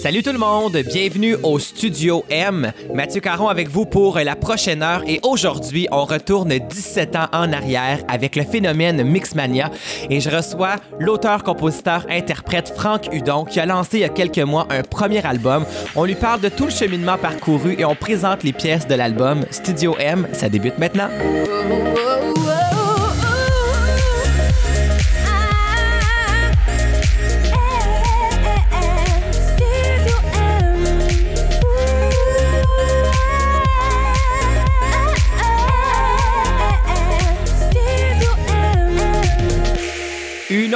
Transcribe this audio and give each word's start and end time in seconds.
Salut 0.00 0.22
tout 0.22 0.32
le 0.32 0.38
monde, 0.38 0.78
bienvenue 0.78 1.36
au 1.42 1.58
Studio 1.58 2.24
M. 2.30 2.72
Mathieu 2.94 3.20
Caron 3.20 3.48
avec 3.48 3.68
vous 3.68 3.84
pour 3.84 4.18
la 4.18 4.34
prochaine 4.34 4.82
heure 4.82 5.02
et 5.06 5.20
aujourd'hui, 5.22 5.88
on 5.92 6.06
retourne 6.06 6.48
17 6.58 7.16
ans 7.16 7.26
en 7.34 7.52
arrière 7.52 7.98
avec 8.08 8.34
le 8.34 8.44
phénomène 8.44 9.02
Mixmania 9.02 9.70
et 10.08 10.20
je 10.20 10.30
reçois 10.30 10.76
l'auteur, 10.98 11.44
compositeur, 11.44 12.06
interprète 12.08 12.72
Franck 12.74 13.08
Hudon 13.12 13.44
qui 13.44 13.60
a 13.60 13.66
lancé 13.66 13.98
il 13.98 14.00
y 14.00 14.04
a 14.04 14.08
quelques 14.08 14.38
mois 14.38 14.66
un 14.70 14.82
premier 14.82 15.24
album. 15.26 15.66
On 15.94 16.06
lui 16.06 16.14
parle 16.14 16.40
de 16.40 16.48
tout 16.48 16.64
le 16.64 16.70
cheminement 16.70 17.18
parcouru 17.18 17.76
et 17.78 17.84
on 17.84 17.94
présente 17.94 18.42
les 18.42 18.54
pièces 18.54 18.88
de 18.88 18.94
l'album 18.94 19.44
Studio 19.50 19.96
M. 19.98 20.26
Ça 20.32 20.48
débute 20.48 20.78
maintenant. 20.78 21.10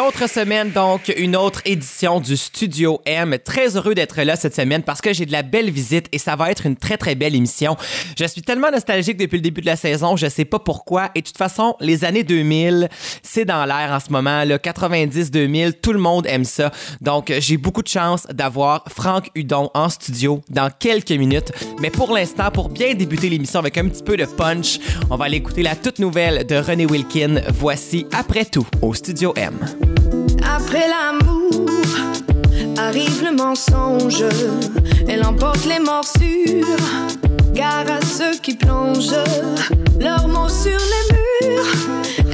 Autre 0.07 0.29
semaine, 0.29 0.71
donc, 0.71 1.13
une 1.17 1.35
autre 1.35 1.63
édition 1.65 2.21
du 2.21 2.37
Studio 2.37 3.01
M. 3.07 3.39
Très 3.43 3.77
heureux 3.77 3.95
d'être 3.95 4.21
là 4.21 4.37
cette 4.37 4.55
semaine 4.55 4.83
parce 4.83 5.01
que 5.01 5.15
j'ai 5.15 5.25
de 5.25 5.33
la 5.33 5.43
belle 5.43 5.71
visite 5.71 6.09
et 6.13 6.19
ça 6.19 6.37
va 6.37 6.51
être 6.51 6.67
une 6.67 6.77
très, 6.77 6.99
très 6.99 7.15
belle 7.15 7.35
émission. 7.35 7.77
Je 8.19 8.27
suis 8.27 8.43
tellement 8.43 8.71
nostalgique 8.71 9.17
depuis 9.17 9.37
le 9.37 9.43
début 9.43 9.63
de 9.63 9.67
la 9.67 9.77
saison, 9.77 10.17
je 10.17 10.29
sais 10.29 10.45
pas 10.45 10.59
pourquoi. 10.59 11.11
Et 11.15 11.23
de 11.23 11.27
toute 11.27 11.39
façon, 11.39 11.75
les 11.81 12.05
années 12.05 12.23
2000, 12.23 12.91
c'est 13.23 13.47
dans 13.47 13.65
l'air 13.65 13.93
en 13.93 14.01
ce 14.01 14.11
moment. 14.11 14.45
Le 14.45 14.57
90-2000, 14.57 15.81
tout 15.81 15.93
le 15.95 16.01
monde 16.01 16.27
aime 16.27 16.45
ça. 16.45 16.71
Donc, 17.01 17.33
j'ai 17.39 17.57
beaucoup 17.57 17.83
de 17.83 17.89
chance 17.89 18.27
d'avoir 18.31 18.85
Franck 18.89 19.31
Hudon 19.35 19.71
en 19.73 19.89
studio 19.89 20.43
dans 20.51 20.71
quelques 20.79 21.13
minutes. 21.13 21.51
Mais 21.81 21.91
pour 21.91 22.13
l'instant, 22.13 22.51
pour 22.51 22.69
bien 22.69 22.95
débuter 22.95 23.31
l'émission 23.31 23.61
avec 23.61 23.79
un 23.79 23.89
petit 23.89 24.03
peu 24.03 24.19
de 24.19 24.27
punch, 24.27 24.79
on 25.09 25.17
va 25.17 25.25
aller 25.27 25.39
écouter 25.39 25.63
la 25.63 25.77
toute 25.77 25.99
nouvelle 25.99 26.47
de 26.47 26.57
René 26.57 26.85
Wilkin. 26.85 27.41
Voici 27.55 28.07
Après 28.13 28.45
tout 28.45 28.67
au 28.83 28.93
Studio 28.93 29.33
M. 29.37 29.94
Après 30.55 30.87
l'amour 30.89 31.67
arrive 32.79 33.25
le 33.25 33.33
mensonge. 33.35 34.25
Elle 35.09 35.27
emporte 35.27 35.65
les 35.67 35.81
morsures. 35.81 36.79
Gare 37.53 37.87
à 37.89 38.01
ceux 38.05 38.39
qui 38.41 38.55
plongent 38.55 39.17
leurs 39.99 40.29
mots 40.29 40.49
sur 40.49 40.79
les 40.79 41.49
murs. 41.49 41.65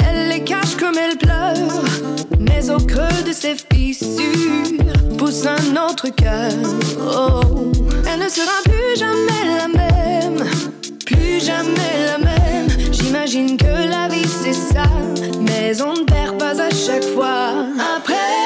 Elle 0.06 0.28
les 0.28 0.44
cache 0.44 0.76
comme 0.78 0.96
elle 0.98 1.16
pleure. 1.16 1.82
Mais 2.38 2.68
au 2.68 2.76
creux 2.76 3.22
de 3.26 3.32
ses 3.32 3.56
fissures 3.72 5.16
pousse 5.16 5.46
un 5.46 5.88
autre 5.88 6.08
cœur. 6.14 6.52
Oh, 7.00 7.40
elle 8.06 8.20
ne 8.20 8.28
sera 8.28 8.60
plus 8.64 8.98
jamais 8.98 9.56
la 9.56 9.68
même. 9.68 10.44
Plus 11.10 11.44
jamais 11.44 11.94
la 12.06 12.18
même. 12.18 12.68
J'imagine 12.92 13.56
que 13.56 13.66
la 13.66 14.08
vie 14.08 14.28
c'est 14.28 14.52
ça. 14.52 14.84
Mais 15.40 15.80
on 15.82 15.94
ne 15.94 16.04
perd 16.04 16.38
pas 16.38 16.60
à 16.60 16.70
chaque 16.70 17.04
fois. 17.04 17.66
Après 17.96 18.39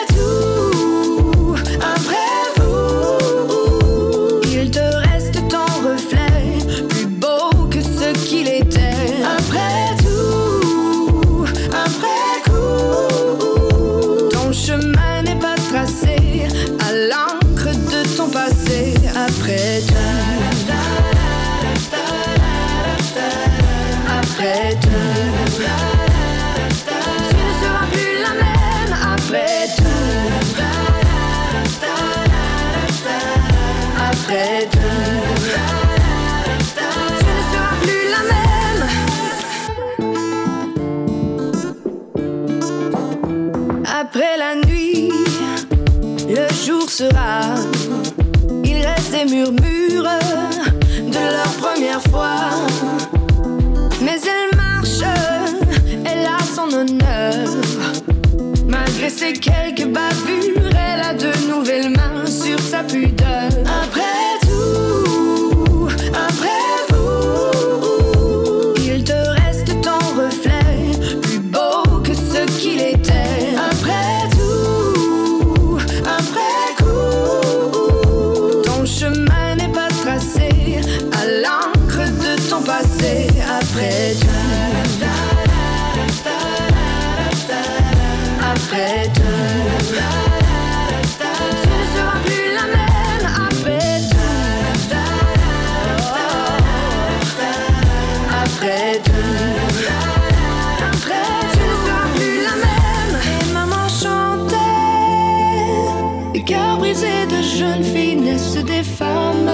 cœurs 106.44 106.78
brisés 106.78 107.26
de 107.28 107.42
jeunes 107.42 107.82
filles 107.82 108.16
naissent 108.16 108.64
des 108.64 108.82
femmes, 108.82 109.50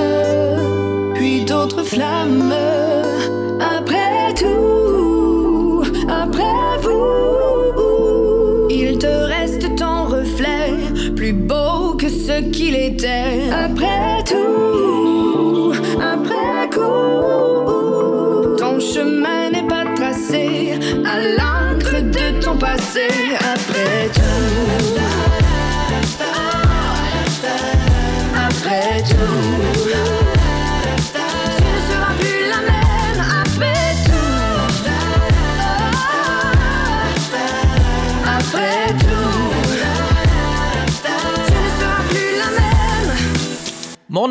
puis 1.14 1.44
d'autres 1.44 1.84
flammes. 1.84 2.52
Après 3.60 4.34
tout, 4.34 5.82
après 6.08 6.78
vous, 6.82 8.68
il 8.68 8.98
te 8.98 9.06
reste 9.06 9.76
ton 9.76 10.04
reflet, 10.04 10.74
plus 11.14 11.32
beau 11.32 11.94
que 11.98 12.08
ce 12.08 12.40
qu'il 12.50 12.74
était. 12.74 13.50
Après 13.52 14.24
tout, 14.24 15.72
après 16.00 16.68
coup, 16.72 18.56
ton 18.58 18.80
chemin 18.80 19.50
n'est 19.52 19.66
pas 19.66 19.84
tracé 19.94 20.78
à 21.04 21.20
l'encre 21.20 22.00
de 22.00 22.40
ton 22.40 22.56
passé. 22.56 23.29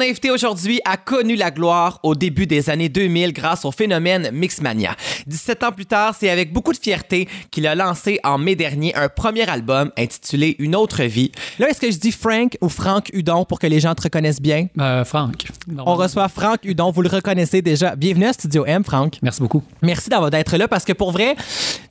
Invité 0.10 0.32
aujourd'hui 0.32 0.82
a 0.86 0.98
connu 1.10 1.36
la 1.36 1.50
gloire 1.50 2.00
au 2.04 2.14
début 2.14 2.46
des 2.46 2.70
années 2.70 2.88
2000 2.88 3.34
grâce 3.34 3.66
au 3.66 3.72
phénomène 3.72 4.30
Mixmania. 4.32 4.96
17 5.26 5.64
ans 5.64 5.72
plus 5.72 5.88
tard, 5.88 6.16
c'est 6.18 6.30
avec 6.30 6.54
beaucoup 6.54 6.72
de 6.72 6.78
fierté 6.78 7.28
qu'il 7.50 7.66
a 7.66 7.74
lancé 7.74 8.20
en 8.24 8.38
mai 8.38 8.56
dernier 8.56 8.94
un 8.94 9.10
premier 9.10 9.50
album 9.50 9.92
intitulé 9.98 10.56
Une 10.60 10.76
autre 10.76 11.02
vie. 11.06 11.32
Là, 11.58 11.68
est-ce 11.72 11.82
que 11.82 11.90
je 11.90 11.98
dis 11.98 12.12
Frank 12.12 12.56
ou 12.62 12.70
Franck 12.70 13.10
Hudon 13.12 13.44
pour 13.44 13.58
que 13.58 13.66
les 13.66 13.80
gens 13.80 13.96
te 13.96 14.04
reconnaissent 14.04 14.40
bien? 14.40 14.68
Euh, 14.80 15.04
Franck. 15.04 15.48
On 15.84 15.96
reçoit 15.96 16.30
Franck 16.30 16.60
Hudon, 16.64 16.92
vous 16.92 17.02
le 17.02 17.10
reconnaissez 17.10 17.64
déjà. 17.64 17.96
Bienvenue 17.96 18.28
à 18.28 18.34
Studio 18.34 18.64
M, 18.68 18.84
Franck. 18.84 19.18
Merci 19.24 19.42
beaucoup. 19.42 19.64
Merci 19.82 20.10
d'avoir 20.10 20.30
d'être 20.30 20.58
là 20.58 20.68
parce 20.68 20.86
que 20.86 20.94
pour 20.94 21.12
vrai, 21.12 21.36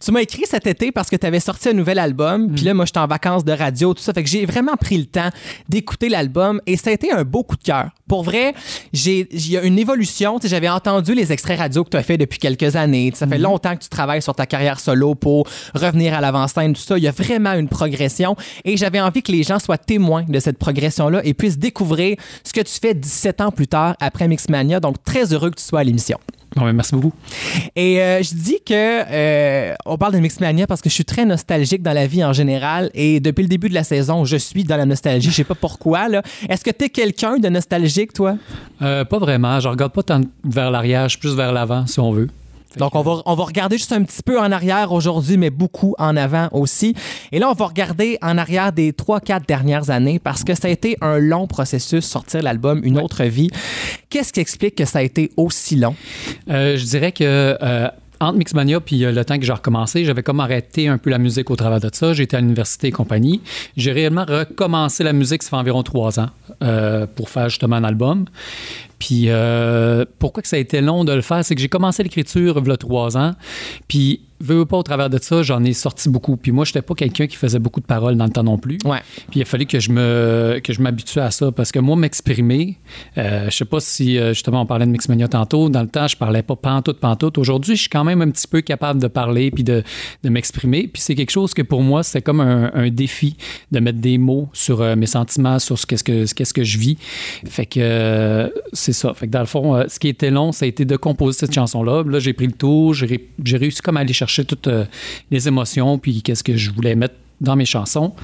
Tu 0.00 0.12
m'as 0.12 0.20
écrit 0.20 0.44
cet 0.46 0.68
été 0.68 0.92
parce 0.92 1.10
que 1.10 1.16
tu 1.16 1.26
avais 1.26 1.40
sorti 1.40 1.70
un 1.70 1.72
nouvel 1.72 1.98
album. 1.98 2.54
Puis 2.54 2.64
là, 2.64 2.72
moi, 2.72 2.84
j'étais 2.84 3.00
en 3.00 3.08
vacances 3.08 3.44
de 3.44 3.50
radio, 3.52 3.94
tout 3.94 4.02
ça. 4.02 4.12
Fait 4.12 4.22
que 4.22 4.30
j'ai 4.30 4.46
vraiment 4.46 4.76
pris 4.76 4.96
le 4.96 5.06
temps 5.06 5.30
d'écouter 5.68 6.08
l'album 6.08 6.60
et 6.66 6.76
ça 6.76 6.90
a 6.90 6.92
été 6.92 7.10
un 7.10 7.24
beau 7.24 7.42
coup 7.42 7.56
de 7.56 7.64
cœur. 7.64 7.90
Pour 8.06 8.22
vrai, 8.22 8.54
j'ai- 8.92 9.07
il 9.08 9.50
y 9.50 9.56
a 9.56 9.62
une 9.62 9.78
évolution. 9.78 10.38
J'avais 10.42 10.68
entendu 10.68 11.14
les 11.14 11.32
extraits 11.32 11.58
radio 11.58 11.84
que 11.84 11.90
tu 11.90 11.96
as 11.96 12.02
fait 12.02 12.16
depuis 12.16 12.38
quelques 12.38 12.76
années. 12.76 13.12
Ça 13.14 13.26
fait 13.26 13.38
longtemps 13.38 13.74
que 13.76 13.82
tu 13.82 13.88
travailles 13.88 14.22
sur 14.22 14.34
ta 14.34 14.46
carrière 14.46 14.80
solo 14.80 15.14
pour 15.14 15.46
revenir 15.74 16.14
à 16.14 16.20
l'avant-scène, 16.20 16.74
tout 16.74 16.80
ça. 16.80 16.98
Il 16.98 17.04
y 17.04 17.08
a 17.08 17.12
vraiment 17.12 17.54
une 17.54 17.68
progression 17.68 18.36
et 18.64 18.76
j'avais 18.76 19.00
envie 19.00 19.22
que 19.22 19.32
les 19.32 19.42
gens 19.42 19.58
soient 19.58 19.78
témoins 19.78 20.24
de 20.28 20.40
cette 20.40 20.58
progression-là 20.58 21.20
et 21.24 21.34
puissent 21.34 21.58
découvrir 21.58 22.16
ce 22.44 22.52
que 22.52 22.60
tu 22.60 22.78
fais 22.80 22.94
17 22.94 23.40
ans 23.40 23.50
plus 23.50 23.68
tard 23.68 23.96
après 24.00 24.28
Mixmania. 24.28 24.80
Donc, 24.80 25.02
très 25.04 25.32
heureux 25.32 25.50
que 25.50 25.56
tu 25.56 25.64
sois 25.64 25.80
à 25.80 25.84
l'émission. 25.84 26.18
Merci 26.72 26.94
beaucoup. 26.94 27.12
Et 27.76 28.00
euh, 28.02 28.22
je 28.22 28.34
dis 28.34 28.58
que 28.64 28.72
euh, 28.74 29.74
on 29.86 29.96
parle 29.96 30.14
de 30.14 30.18
Mixmania 30.18 30.66
parce 30.66 30.80
que 30.80 30.88
je 30.88 30.94
suis 30.94 31.04
très 31.04 31.24
nostalgique 31.24 31.82
dans 31.82 31.92
la 31.92 32.06
vie 32.06 32.24
en 32.24 32.32
général 32.32 32.90
et 32.94 33.20
depuis 33.20 33.42
le 33.42 33.48
début 33.48 33.68
de 33.68 33.74
la 33.74 33.84
saison, 33.84 34.24
je 34.24 34.36
suis 34.36 34.64
dans 34.64 34.76
la 34.76 34.86
nostalgie. 34.86 35.30
Je 35.30 35.34
sais 35.34 35.44
pas 35.44 35.54
pourquoi. 35.54 36.08
là. 36.08 36.22
Est-ce 36.48 36.64
que 36.64 36.70
tu 36.70 36.84
es 36.84 36.88
quelqu'un 36.88 37.38
de 37.38 37.48
nostalgique, 37.48 38.12
toi? 38.12 38.36
Euh, 38.82 39.04
pas 39.04 39.18
vraiment. 39.18 39.60
Je 39.60 39.68
regarde 39.68 39.92
pas 39.92 40.02
tant 40.02 40.20
vers 40.44 40.70
l'arrière, 40.70 41.04
je 41.04 41.10
suis 41.10 41.18
plus 41.18 41.34
vers 41.34 41.52
l'avant, 41.52 41.86
si 41.86 42.00
on 42.00 42.12
veut. 42.12 42.28
Donc, 42.78 42.94
on 42.94 43.02
va, 43.02 43.22
on 43.26 43.34
va 43.34 43.44
regarder 43.44 43.76
juste 43.76 43.92
un 43.92 44.02
petit 44.02 44.22
peu 44.22 44.38
en 44.38 44.50
arrière 44.52 44.92
aujourd'hui, 44.92 45.36
mais 45.36 45.50
beaucoup 45.50 45.94
en 45.98 46.16
avant 46.16 46.48
aussi. 46.52 46.94
Et 47.32 47.38
là, 47.38 47.50
on 47.50 47.54
va 47.54 47.66
regarder 47.66 48.18
en 48.22 48.38
arrière 48.38 48.72
des 48.72 48.92
3-4 48.92 49.46
dernières 49.46 49.90
années 49.90 50.18
parce 50.18 50.44
que 50.44 50.54
ça 50.54 50.68
a 50.68 50.70
été 50.70 50.96
un 51.00 51.18
long 51.18 51.46
processus, 51.46 52.04
sortir 52.04 52.42
l'album 52.42 52.80
Une 52.84 52.98
autre 52.98 53.24
vie. 53.24 53.50
Qu'est-ce 54.10 54.32
qui 54.32 54.40
explique 54.40 54.76
que 54.76 54.84
ça 54.84 55.00
a 55.00 55.02
été 55.02 55.30
aussi 55.36 55.76
long? 55.76 55.94
Euh, 56.48 56.76
je 56.76 56.84
dirais 56.84 57.12
que 57.12 57.56
euh, 57.60 57.88
entre 58.20 58.38
Mixmania 58.38 58.80
puis 58.80 59.04
euh, 59.04 59.12
le 59.12 59.24
temps 59.24 59.38
que 59.38 59.44
j'ai 59.44 59.52
recommencé, 59.52 60.04
j'avais 60.04 60.22
comme 60.22 60.40
arrêté 60.40 60.88
un 60.88 60.98
peu 60.98 61.10
la 61.10 61.18
musique 61.18 61.50
au 61.50 61.56
travers 61.56 61.80
de 61.80 61.90
ça. 61.92 62.12
J'étais 62.12 62.36
à 62.36 62.40
l'université 62.40 62.88
et 62.88 62.92
compagnie. 62.92 63.40
J'ai 63.76 63.92
réellement 63.92 64.24
recommencé 64.24 65.04
la 65.04 65.12
musique, 65.12 65.42
ça 65.42 65.50
fait 65.50 65.56
environ 65.56 65.82
trois 65.82 66.18
ans, 66.18 66.30
euh, 66.62 67.06
pour 67.06 67.30
faire 67.30 67.48
justement 67.48 67.76
un 67.76 67.84
album. 67.84 68.26
Puis 68.98 69.24
euh, 69.28 70.04
pourquoi 70.18 70.42
que 70.42 70.48
ça 70.48 70.56
a 70.56 70.58
été 70.58 70.80
long 70.80 71.04
de 71.04 71.12
le 71.12 71.22
faire, 71.22 71.44
c'est 71.44 71.54
que 71.54 71.60
j'ai 71.60 71.68
commencé 71.68 72.02
l'écriture 72.02 72.60
il 72.60 72.68
y 72.68 72.70
a 72.70 72.76
trois 72.76 73.16
ans. 73.16 73.34
Puis 73.86 74.20
veux 74.40 74.64
pas 74.66 74.76
au 74.76 74.82
travers 74.82 75.10
de 75.10 75.18
ça, 75.20 75.42
j'en 75.42 75.64
ai 75.64 75.72
sorti 75.72 76.08
beaucoup. 76.08 76.36
Puis 76.36 76.52
moi, 76.52 76.64
j'étais 76.64 76.82
pas 76.82 76.94
quelqu'un 76.94 77.26
qui 77.26 77.36
faisait 77.36 77.58
beaucoup 77.58 77.80
de 77.80 77.86
paroles 77.86 78.16
dans 78.16 78.24
le 78.24 78.30
temps 78.30 78.42
non 78.42 78.58
plus. 78.58 78.78
Ouais. 78.84 79.00
Puis 79.30 79.40
il 79.40 79.42
a 79.42 79.44
fallu 79.44 79.66
que 79.66 79.80
je 79.80 79.90
me 79.90 80.60
que 80.62 80.72
je 80.72 80.80
m'habitue 80.80 81.20
à 81.20 81.30
ça 81.30 81.50
parce 81.52 81.72
que 81.72 81.78
moi 81.78 81.96
m'exprimer, 81.96 82.78
euh, 83.16 83.46
je 83.50 83.56
sais 83.56 83.64
pas 83.64 83.80
si 83.80 84.18
euh, 84.18 84.32
justement 84.32 84.62
on 84.62 84.66
parlait 84.66 84.86
de 84.86 84.90
Mixmania 84.90 85.28
tantôt, 85.28 85.68
dans 85.68 85.82
le 85.82 85.88
temps 85.88 86.06
je 86.06 86.16
parlais 86.16 86.42
pas 86.42 86.56
pantoute 86.56 87.00
pantoute. 87.00 87.38
Aujourd'hui, 87.38 87.76
je 87.76 87.82
suis 87.82 87.90
quand 87.90 88.04
même 88.04 88.22
un 88.22 88.30
petit 88.30 88.46
peu 88.46 88.60
capable 88.60 89.00
de 89.00 89.08
parler 89.08 89.50
puis 89.50 89.64
de, 89.64 89.82
de 90.22 90.28
m'exprimer. 90.28 90.88
Puis 90.88 91.02
c'est 91.02 91.14
quelque 91.14 91.30
chose 91.30 91.54
que 91.54 91.62
pour 91.62 91.82
moi 91.82 92.02
c'est 92.02 92.22
comme 92.22 92.40
un, 92.40 92.70
un 92.74 92.90
défi 92.90 93.36
de 93.72 93.80
mettre 93.80 93.98
des 93.98 94.18
mots 94.18 94.48
sur 94.52 94.80
euh, 94.80 94.96
mes 94.96 95.06
sentiments, 95.06 95.58
sur 95.58 95.78
ce 95.78 95.86
qu'est-ce 95.86 96.04
que 96.04 96.26
ce 96.26 96.34
qu'est-ce 96.34 96.54
que 96.54 96.64
je 96.64 96.78
vis. 96.78 96.96
Fait 97.46 97.66
que 97.66 97.80
euh, 97.80 98.48
c'est 98.92 98.94
ça. 98.94 99.14
Dans 99.26 99.40
le 99.40 99.46
fond, 99.46 99.74
euh, 99.74 99.84
ce 99.88 99.98
qui 99.98 100.08
était 100.08 100.30
long, 100.30 100.50
ça 100.50 100.64
a 100.64 100.68
été 100.68 100.86
de 100.86 100.96
composer 100.96 101.40
cette 101.40 101.52
chanson 101.52 101.82
là. 101.82 102.02
J'ai 102.18 102.32
pris 102.32 102.46
le 102.46 102.52
tour, 102.52 102.94
j'ai 102.94 103.28
réussi 103.56 103.82
comme 103.82 103.98
à 103.98 104.00
aller 104.00 104.14
chercher 104.14 104.46
toutes 104.46 104.66
euh, 104.66 104.86
les 105.30 105.46
émotions 105.46 105.98
puis 105.98 106.22
qu'est-ce 106.22 106.42
que 106.42 106.56
je 106.56 106.70
voulais 106.70 106.94
mettre 106.94 107.14
dans 107.40 107.54
mes 107.54 107.66
chansons. 107.66 108.14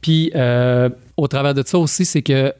Puis, 0.00 0.32
euh, 0.34 0.88
au 1.16 1.28
travers 1.28 1.52
de 1.54 1.62
ça 1.64 1.78
aussi, 1.78 2.06
c'est 2.06 2.22
que 2.22 2.52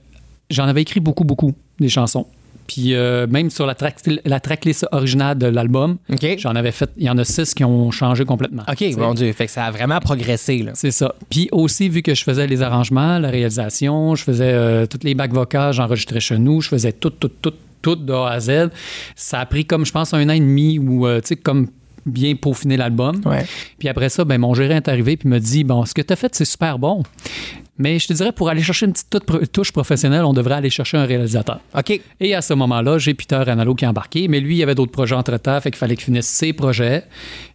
j'en 0.50 0.64
avais 0.64 0.82
écrit 0.82 1.00
beaucoup, 1.00 1.24
beaucoup, 1.24 1.54
des 1.80 1.88
chansons. 1.88 2.26
Puis, 2.66 2.94
euh, 2.94 3.26
même 3.26 3.50
sur 3.50 3.66
la, 3.66 3.74
track, 3.74 3.96
la 4.24 4.40
tracklist 4.40 4.86
originale 4.92 5.38
de 5.38 5.46
l'album, 5.46 5.98
j'en 6.38 6.54
avais 6.54 6.72
fait, 6.72 6.90
il 6.96 7.04
y 7.04 7.10
en 7.10 7.18
a 7.18 7.24
six 7.24 7.54
qui 7.54 7.64
ont 7.64 7.90
changé 7.90 8.24
complètement. 8.24 8.62
OK, 8.68 8.84
mon 8.96 9.14
Dieu. 9.14 9.32
Fait 9.32 9.46
que 9.46 9.52
ça 9.52 9.64
a 9.64 9.70
vraiment 9.70 10.00
progressé. 10.00 10.64
C'est 10.74 10.90
ça. 10.90 11.14
Puis 11.30 11.48
aussi, 11.52 11.88
vu 11.88 12.02
que 12.02 12.14
je 12.14 12.22
faisais 12.22 12.46
les 12.46 12.62
arrangements, 12.62 13.18
la 13.18 13.30
réalisation, 13.30 14.14
je 14.14 14.24
faisais 14.24 14.52
euh, 14.52 14.86
toutes 14.86 15.04
les 15.04 15.14
bacs 15.14 15.32
vocales, 15.32 15.72
j'enregistrais 15.72 16.20
chez 16.20 16.38
nous, 16.38 16.60
je 16.60 16.68
faisais 16.68 16.92
tout, 16.92 17.10
tout, 17.10 17.28
tout, 17.28 17.54
tout 17.80 17.96
de 17.96 18.12
A 18.12 18.30
à 18.30 18.40
Z. 18.40 18.70
Ça 19.16 19.40
a 19.40 19.46
pris 19.46 19.64
comme, 19.64 19.84
je 19.84 19.92
pense, 19.92 20.14
un 20.14 20.28
an 20.28 20.32
et 20.32 20.40
demi 20.40 20.78
ou, 20.78 21.06
euh, 21.06 21.20
tu 21.20 21.28
sais, 21.28 21.36
comme 21.36 21.68
bien 22.06 22.34
peaufiner 22.34 22.76
l'album. 22.76 23.20
Ouais. 23.24 23.44
Puis 23.78 23.88
après 23.88 24.08
ça, 24.08 24.24
ben, 24.24 24.38
mon 24.38 24.54
gérant 24.54 24.76
est 24.76 24.88
arrivé 24.88 25.16
puis 25.16 25.28
me 25.28 25.38
dit 25.38 25.64
Bon, 25.64 25.84
ce 25.84 25.94
que 25.94 26.02
tu 26.02 26.12
as 26.12 26.16
fait, 26.16 26.34
c'est 26.34 26.44
super 26.44 26.78
bon. 26.78 27.02
Mais 27.78 27.98
je 27.98 28.06
te 28.06 28.12
dirais, 28.12 28.32
pour 28.32 28.50
aller 28.50 28.62
chercher 28.62 28.86
une 28.86 28.92
petite 28.92 29.52
touche 29.52 29.72
professionnelle, 29.72 30.24
on 30.24 30.34
devrait 30.34 30.56
aller 30.56 30.68
chercher 30.68 30.98
un 30.98 31.06
réalisateur. 31.06 31.60
OK. 31.76 32.00
Et 32.20 32.34
à 32.34 32.42
ce 32.42 32.52
moment-là, 32.54 32.98
j'ai 32.98 33.14
Peter 33.14 33.36
Analo 33.46 33.74
qui 33.74 33.84
est 33.84 33.88
embarqué, 33.88 34.28
mais 34.28 34.40
lui, 34.40 34.56
il 34.56 34.58
y 34.58 34.62
avait 34.62 34.74
d'autres 34.74 34.92
projets 34.92 35.14
entre-temps, 35.14 35.58
fait 35.60 35.70
qu'il 35.70 35.78
fallait 35.78 35.96
qu'il 35.96 36.04
finisse 36.04 36.26
ses 36.26 36.52
projets. 36.52 37.04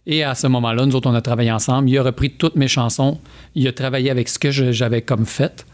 Et 0.06 0.24
à 0.24 0.34
ce 0.34 0.48
moment-là, 0.48 0.86
nous 0.86 0.96
autres, 0.96 1.08
on 1.08 1.14
a 1.14 1.22
travaillé 1.22 1.52
ensemble. 1.52 1.88
Il 1.88 1.98
a 1.98 2.02
repris 2.02 2.30
toutes 2.30 2.56
mes 2.56 2.68
chansons. 2.68 3.18
Il 3.54 3.68
a 3.68 3.72
travaillé 3.72 4.10
avec 4.10 4.28
ce 4.28 4.38
que 4.38 4.50
j'avais 4.50 5.02
comme 5.02 5.24
fait. 5.24 5.64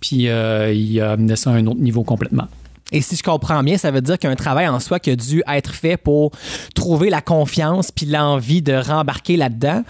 Puis 0.00 0.28
euh, 0.28 0.72
il 0.72 1.00
a 1.00 1.12
amené 1.12 1.36
ça 1.36 1.50
à 1.50 1.54
un 1.54 1.66
autre 1.66 1.80
niveau 1.80 2.02
complètement. 2.02 2.48
Et 2.92 3.00
si 3.00 3.16
je 3.16 3.22
comprends 3.22 3.62
bien, 3.64 3.78
ça 3.78 3.90
veut 3.90 4.00
dire 4.00 4.16
qu'il 4.18 4.28
y 4.28 4.30
a 4.30 4.32
un 4.32 4.36
travail 4.36 4.68
en 4.68 4.78
soi 4.78 5.00
qui 5.00 5.10
a 5.10 5.16
dû 5.16 5.42
être 5.52 5.74
fait 5.74 5.96
pour 5.96 6.30
trouver 6.74 7.10
la 7.10 7.20
confiance 7.20 7.90
puis 7.90 8.06
l'envie 8.06 8.62
de 8.62 8.74
rembarquer 8.74 9.36
là-dedans. 9.36 9.82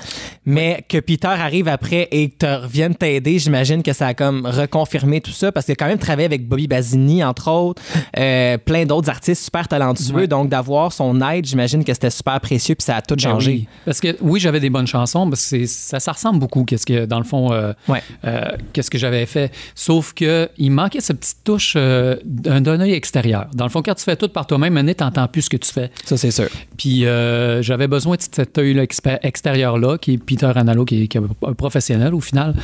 Mais 0.46 0.82
que 0.88 0.98
Peter 0.98 1.28
arrive 1.28 1.68
après 1.68 2.08
et 2.10 2.30
te 2.30 2.46
revienne 2.46 2.94
t'aider, 2.94 3.38
j'imagine 3.38 3.82
que 3.82 3.92
ça 3.92 4.06
a 4.08 4.14
comme 4.14 4.46
reconfirmé 4.46 5.20
tout 5.20 5.30
ça 5.32 5.52
parce 5.52 5.66
qu'il 5.66 5.72
a 5.72 5.76
quand 5.76 5.88
même 5.88 5.98
travaillé 5.98 6.24
avec 6.26 6.48
Bobby 6.48 6.68
Basini, 6.68 7.22
entre 7.22 7.50
autres, 7.50 7.82
euh, 8.18 8.56
plein 8.56 8.86
d'autres 8.86 9.10
artistes 9.10 9.44
super 9.44 9.68
talentueux. 9.68 10.14
Ouais. 10.14 10.26
Donc 10.26 10.48
d'avoir 10.48 10.92
son 10.92 11.20
aide, 11.20 11.44
j'imagine 11.44 11.84
que 11.84 11.92
c'était 11.92 12.10
super 12.10 12.40
précieux 12.40 12.76
puis 12.76 12.84
ça 12.84 12.96
a 12.96 13.02
tout 13.02 13.16
Ben 13.16 13.22
changé. 13.22 13.50
oui. 13.50 13.68
Parce 13.84 14.00
que 14.00 14.16
oui, 14.22 14.40
j'avais 14.40 14.60
des 14.60 14.70
bonnes 14.70 14.86
chansons, 14.86 15.28
parce 15.28 15.50
que 15.50 15.66
ça, 15.66 16.00
ça 16.00 16.12
ressemble 16.12 16.38
beaucoup 16.38 16.64
qu'est-ce 16.64 16.86
que 16.86 17.04
dans 17.04 17.18
le 17.18 17.24
fond 17.24 17.52
euh, 17.52 17.72
Ouais. 17.88 18.02
euh, 18.24 18.52
qu'est-ce 18.72 18.90
que 18.90 18.98
j'avais 18.98 19.26
fait. 19.26 19.52
Sauf 19.74 20.14
que 20.14 20.48
il 20.56 20.70
manquait 20.70 21.00
cette 21.00 21.20
petite 21.20 21.44
touche 21.44 21.74
euh, 21.76 22.16
d'un 22.24 22.60
d'un 22.60 22.85
œil 22.86 22.92
extérieur. 22.92 23.46
Dans 23.54 23.64
le 23.64 23.70
fond, 23.70 23.82
quand 23.82 23.94
tu 23.94 24.04
fais 24.04 24.16
tout 24.16 24.28
par 24.28 24.46
toi-même, 24.46 24.74
tu 24.94 25.02
n'entends 25.02 25.28
plus 25.28 25.42
ce 25.42 25.50
que 25.50 25.56
tu 25.56 25.72
fais. 25.72 25.90
Ça, 26.04 26.16
c'est 26.16 26.30
sûr. 26.30 26.48
Puis 26.76 27.06
euh, 27.06 27.62
j'avais 27.62 27.88
besoin 27.88 28.16
de 28.16 28.22
cet 28.22 28.56
œil 28.58 28.78
extérieur-là, 29.22 29.98
qui 29.98 30.14
est 30.14 30.18
Peter 30.18 30.50
Analo, 30.54 30.84
qui 30.84 31.02
est, 31.02 31.08
qui 31.08 31.18
est 31.18 31.20
un 31.46 31.52
professionnel 31.52 32.14
au 32.14 32.20
final. 32.20 32.54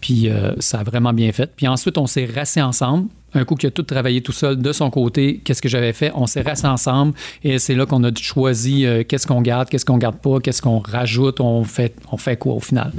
Puis 0.00 0.28
euh, 0.28 0.52
ça 0.58 0.80
a 0.80 0.82
vraiment 0.82 1.12
bien 1.12 1.32
fait. 1.32 1.50
Puis 1.54 1.68
ensuite, 1.68 1.98
on 1.98 2.06
s'est 2.06 2.26
rassés 2.26 2.62
ensemble. 2.62 3.08
Un 3.32 3.44
coup 3.44 3.54
qui 3.54 3.66
a 3.66 3.70
tout 3.70 3.84
travaillé 3.84 4.22
tout 4.22 4.32
seul 4.32 4.60
de 4.60 4.72
son 4.72 4.90
côté, 4.90 5.40
qu'est-ce 5.44 5.62
que 5.62 5.68
j'avais 5.68 5.92
fait? 5.92 6.10
On 6.16 6.26
s'est 6.26 6.40
rassés 6.40 6.66
ensemble 6.66 7.14
et 7.44 7.60
c'est 7.60 7.76
là 7.76 7.86
qu'on 7.86 8.02
a 8.02 8.10
choisi 8.12 8.84
euh, 8.84 9.04
qu'est-ce 9.04 9.26
qu'on 9.28 9.40
garde, 9.40 9.68
qu'est-ce 9.68 9.84
qu'on 9.84 9.98
garde 9.98 10.16
pas, 10.16 10.40
qu'est-ce 10.40 10.60
qu'on 10.60 10.80
rajoute, 10.80 11.40
on 11.40 11.62
fait, 11.62 11.94
on 12.10 12.16
fait 12.16 12.36
quoi 12.36 12.54
au 12.54 12.60
final. 12.60 12.92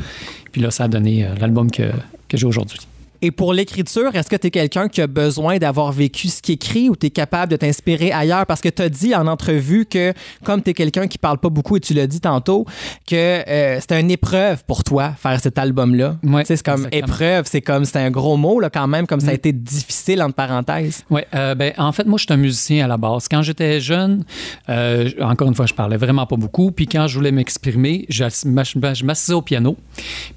Puis 0.53 0.61
là, 0.61 0.71
ça 0.71 0.85
a 0.85 0.87
donné 0.87 1.27
l'album 1.37 1.69
que, 1.69 1.83
que 2.29 2.37
j'ai 2.37 2.45
aujourd'hui. 2.45 2.79
Et 3.21 3.31
pour 3.31 3.53
l'écriture, 3.53 4.15
est-ce 4.15 4.29
que 4.29 4.35
tu 4.35 4.47
es 4.47 4.51
quelqu'un 4.51 4.87
qui 4.87 4.99
a 5.01 5.07
besoin 5.07 5.57
d'avoir 5.57 5.91
vécu 5.91 6.27
ce 6.27 6.41
qu'il 6.41 6.55
écrit 6.55 6.89
ou 6.89 6.95
tu 6.95 7.07
es 7.07 7.09
capable 7.09 7.51
de 7.51 7.55
t'inspirer 7.57 8.11
ailleurs? 8.11 8.45
Parce 8.45 8.61
que 8.61 8.69
tu 8.69 8.81
as 8.81 8.89
dit 8.89 9.13
en 9.15 9.27
entrevue 9.27 9.85
que, 9.85 10.13
comme 10.43 10.61
tu 10.63 10.71
es 10.71 10.73
quelqu'un 10.73 11.07
qui 11.07 11.17
parle 11.17 11.37
pas 11.37 11.49
beaucoup 11.49 11.77
et 11.77 11.79
tu 11.79 11.93
l'as 11.93 12.07
dit 12.07 12.19
tantôt, 12.19 12.65
que 13.07 13.15
euh, 13.15 13.79
c'était 13.79 13.99
une 13.99 14.09
épreuve 14.11 14.63
pour 14.65 14.83
toi 14.83 15.11
faire 15.21 15.39
cet 15.39 15.57
album-là. 15.57 16.17
Ouais, 16.23 16.43
c'est 16.45 16.61
comme 16.63 16.85
exactement. 16.87 17.05
épreuve, 17.05 17.45
c'est 17.47 17.61
comme, 17.61 17.85
c'est 17.85 17.99
un 17.99 18.09
gros 18.11 18.37
mot 18.37 18.59
là, 18.59 18.69
quand 18.69 18.87
même, 18.87 19.05
comme 19.07 19.19
ça 19.19 19.27
a 19.29 19.31
Mm. 19.33 19.35
été 19.35 19.51
difficile 19.53 20.21
entre 20.23 20.35
parenthèses. 20.35 21.03
Oui, 21.09 21.21
ben, 21.31 21.73
en 21.77 21.91
fait, 21.91 22.05
moi, 22.05 22.17
je 22.17 22.23
suis 22.25 22.33
un 22.33 22.37
musicien 22.37 22.85
à 22.85 22.87
la 22.87 22.97
base. 22.97 23.27
Quand 23.29 23.41
j'étais 23.41 23.79
jeune, 23.79 24.23
euh, 24.69 25.09
encore 25.21 25.47
une 25.47 25.55
fois, 25.55 25.65
je 25.67 25.73
parlais 25.73 25.97
vraiment 25.97 26.25
pas 26.25 26.35
beaucoup. 26.37 26.71
Puis 26.71 26.87
quand 26.87 27.07
je 27.07 27.15
voulais 27.15 27.31
m'exprimer, 27.31 28.05
je 28.09 29.05
m'assisais 29.05 29.33
au 29.33 29.41
piano. 29.41 29.77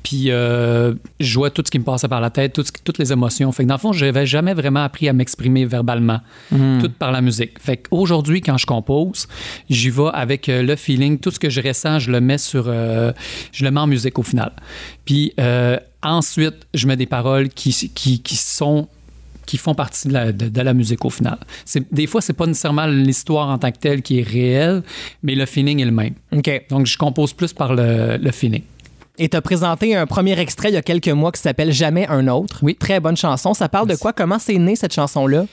Puis 0.03 0.31
euh, 0.31 0.95
je 1.21 1.27
jouais 1.27 1.51
tout 1.51 1.63
ce 1.65 1.71
qui 1.71 1.79
me 1.79 1.85
passait 1.85 2.09
par 2.09 2.21
la 2.21 2.31
tête, 2.31 2.53
tout 2.53 2.63
ce- 2.63 2.73
toutes 2.83 2.99
les 2.99 3.13
émotions. 3.13 3.53
Fait 3.53 3.63
que 3.63 3.69
dans 3.69 3.75
le 3.75 3.81
fond, 3.81 3.93
je 3.93 4.05
n'avais 4.05 4.27
jamais 4.27 4.55
vraiment 4.55 4.83
appris 4.83 5.09
à 5.09 5.13
m'exprimer 5.13 5.65
verbalement, 5.65 6.21
tout 6.51 6.91
par 6.99 7.13
la 7.13 7.21
musique. 7.21 7.59
Fait 7.61 7.77
qu'aujourd'hui, 7.77 8.41
quand 8.41 8.57
je 8.57 8.67
compose, 8.67 9.29
j'y 9.71 9.91
vais 9.91 10.11
avec 10.13 10.49
euh, 10.49 10.63
le 10.63 10.77
feeling. 10.77 11.19
Tout 11.19 11.31
ce 11.31 11.39
que 11.39 11.51
je 11.51 11.61
ressens, 11.61 12.01
je 12.01 12.11
le 12.11 12.21
mets 12.21 12.39
sur... 12.39 12.65
euh, 12.67 13.13
je 13.53 13.65
le 13.65 13.71
mets 13.71 13.81
en 13.81 13.87
musique 13.87 14.19
au 14.19 14.23
final. 14.23 14.53
Puis 15.05 15.33
euh, 15.39 15.79
ensuite, 16.03 16.67
je 16.75 16.87
mets 16.87 16.97
des 16.97 17.07
paroles 17.07 17.49
qui, 17.49 17.91
qui, 17.95 18.21
qui 18.21 18.37
sont 18.37 18.89
qui 19.47 19.59
font 19.59 19.75
partie 19.75 20.09
de 20.09 20.15
la, 20.15 20.33
de, 20.33 20.49
de 20.49 20.61
la 20.63 20.73
musique 20.73 21.05
au 21.05 21.11
final. 21.11 21.39
Des 21.93 22.07
fois, 22.07 22.23
c'est 22.23 22.33
pas 22.33 22.47
nécessairement 22.47 22.87
l'histoire 22.87 23.51
en 23.51 23.59
tant 23.59 23.71
que 23.71 23.77
telle 23.79 24.01
qui 24.01 24.21
est 24.21 24.23
réelle, 24.23 24.83
mais 25.23 25.35
le 25.35 25.45
feeling 25.45 25.81
est 25.81 25.85
le 25.85 25.91
même. 25.91 26.15
OK. 26.33 26.65
Donc, 26.71 26.87
je 26.87 26.97
compose 26.97 27.35
plus 27.35 27.53
par 27.53 27.75
le, 27.75 28.17
le 28.17 28.31
feeling. 28.31 28.63
Et 29.19 29.29
tu 29.29 29.37
as 29.37 29.43
présenté 29.43 29.95
un 29.95 30.07
premier 30.07 30.39
extrait 30.39 30.71
il 30.71 30.75
y 30.75 30.77
a 30.77 30.83
quelques 30.83 31.09
mois 31.09 31.31
qui 31.31 31.41
s'appelle 31.41 31.73
Jamais 31.73 32.07
un 32.09 32.27
autre. 32.29 32.59
Oui. 32.63 32.75
Très 32.75 32.99
bonne 32.99 33.17
chanson. 33.17 33.55
Ça 33.55 33.69
parle 33.69 33.89
de 33.89 33.95
quoi? 33.95 34.13
Comment 34.13 34.39
c'est 34.39 34.59
né 34.59 34.75
cette 34.75 34.93
chanson-là? 34.93 35.47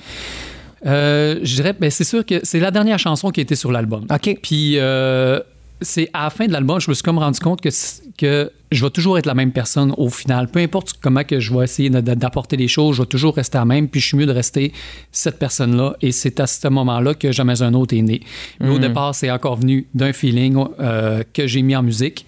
Euh, 0.86 1.40
je 1.44 1.56
dirais, 1.56 1.74
ben, 1.80 1.92
c'est 1.92 2.04
sûr 2.04 2.26
que 2.26 2.40
c'est 2.44 2.60
la 2.60 2.72
dernière 2.72 2.98
chanson 2.98 3.30
qui 3.30 3.40
a 3.40 3.44
été 3.44 3.56
sur 3.56 3.72
l'album. 3.72 4.06
OK. 4.10 4.40
Puis, 4.42 4.80
euh, 4.80 5.40
c'est 5.82 6.10
à 6.14 6.24
la 6.24 6.30
fin 6.30 6.48
de 6.48 6.52
l'album, 6.52 6.80
je 6.80 6.90
me 6.90 6.94
suis 6.94 7.04
comme 7.04 7.18
rendu 7.18 7.40
compte 7.40 7.62
que, 7.62 7.70
que 8.18 8.52
je 8.72 8.86
vais 8.86 8.90
toujours 8.92 9.18
être 9.18 9.26
la 9.26 9.34
même 9.34 9.52
personne 9.52 9.94
au 9.98 10.10
final. 10.10 10.48
Peu 10.48 10.60
importe 10.60 10.94
comment 11.02 11.24
que 11.24 11.40
je 11.40 11.54
vais 11.54 11.64
essayer 11.64 11.90
d'apporter 11.90 12.56
les 12.56 12.68
choses, 12.68 12.98
je 12.98 13.02
vais 13.02 13.08
toujours 13.08 13.36
rester 13.36 13.58
la 13.58 13.66
même, 13.66 13.88
puis 13.88 14.00
je 14.00 14.08
suis 14.08 14.18
mieux 14.18 14.28
de 14.28 14.32
rester 14.32 14.74
cette 15.12 15.40
personne-là. 15.40 15.96
Et 16.02 16.12
c'est 16.12 16.40
à 16.40 16.48
ce 16.48 16.68
moment-là 16.68 17.14
que 17.14 17.32
Jamais 17.32 17.62
un 17.62 17.74
autre 17.74 17.96
est 17.96 18.02
né. 18.02 18.22
Mais 18.60 18.70
au 18.70 18.78
mm. 18.78 18.82
départ, 18.82 19.16
c'est 19.16 19.32
encore 19.32 19.56
venu 19.56 19.88
d'un 19.94 20.14
feeling 20.14 20.64
euh, 20.80 21.24
que 21.34 21.48
j'ai 21.48 21.62
mis 21.64 21.76
en 21.76 21.82
musique, 21.82 22.26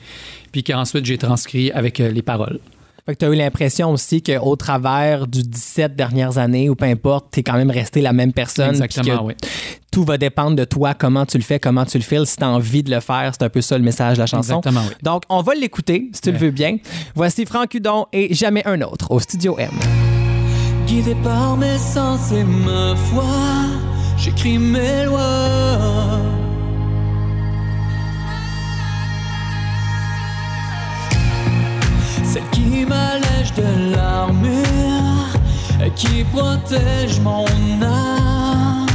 puis 0.54 0.64
qu'ensuite 0.64 1.04
j'ai 1.04 1.18
transcrit 1.18 1.72
avec 1.72 2.00
euh, 2.00 2.10
les 2.10 2.22
paroles. 2.22 2.60
Fait 3.06 3.16
que 3.16 3.20
tu 3.20 3.26
as 3.26 3.30
eu 3.30 3.36
l'impression 3.36 3.92
aussi 3.92 4.22
qu'au 4.22 4.56
travers 4.56 5.28
du 5.28 5.44
17 5.44 5.94
dernières 5.94 6.38
années, 6.38 6.70
ou 6.70 6.76
peu 6.76 6.86
importe, 6.86 7.26
tu 7.34 7.42
es 7.42 7.44
quand 7.44 7.58
même 7.58 7.70
resté 7.70 8.00
la 8.00 8.14
même 8.14 8.32
personne. 8.32 8.70
Exactement, 8.70 9.26
oui. 9.26 9.34
Tout 9.92 10.06
va 10.06 10.18
dépendre 10.18 10.56
de 10.56 10.64
toi, 10.64 10.94
comment 10.94 11.26
tu 11.26 11.38
le 11.38 11.44
fais, 11.44 11.60
comment 11.60 11.84
tu 11.84 11.98
le 11.98 12.04
files. 12.04 12.26
Si 12.26 12.38
tu 12.38 12.44
as 12.46 12.50
envie 12.50 12.82
de 12.82 12.90
le 12.90 13.02
faire, 13.02 13.34
c'est 13.34 13.44
un 13.44 13.50
peu 13.50 13.60
ça 13.60 13.78
le 13.78 13.84
message 13.84 14.16
de 14.16 14.22
la 14.22 14.26
chanson. 14.26 14.60
Exactement, 14.60 14.86
oui. 14.88 14.96
Donc, 15.04 15.24
on 15.28 15.42
va 15.42 15.54
l'écouter, 15.54 16.12
si 16.14 16.22
tu 16.22 16.32
le 16.32 16.38
veux 16.38 16.52
bien. 16.52 16.78
Voici 17.14 17.46
Franck 17.46 17.74
Hudon 17.74 18.06
et 18.14 18.34
Jamais 18.34 18.66
un 18.66 18.82
autre 18.82 19.12
au 19.12 19.20
Studio 19.20 19.58
M. 19.60 19.72
Guidé 20.88 21.16
par 21.24 21.58
mes 21.58 21.78
sens 21.78 22.32
et 22.32 22.44
ma 22.46 22.96
foi, 22.96 23.26
j'écris 24.18 24.58
mes 24.58 25.06
lois. 25.06 26.43
Celle 32.34 32.50
qui 32.50 32.84
m'allège 32.84 33.54
de 33.54 33.92
l'armure, 33.94 35.38
qui 35.96 36.24
protège 36.24 37.20
mon 37.20 37.46
âme. 37.84 38.88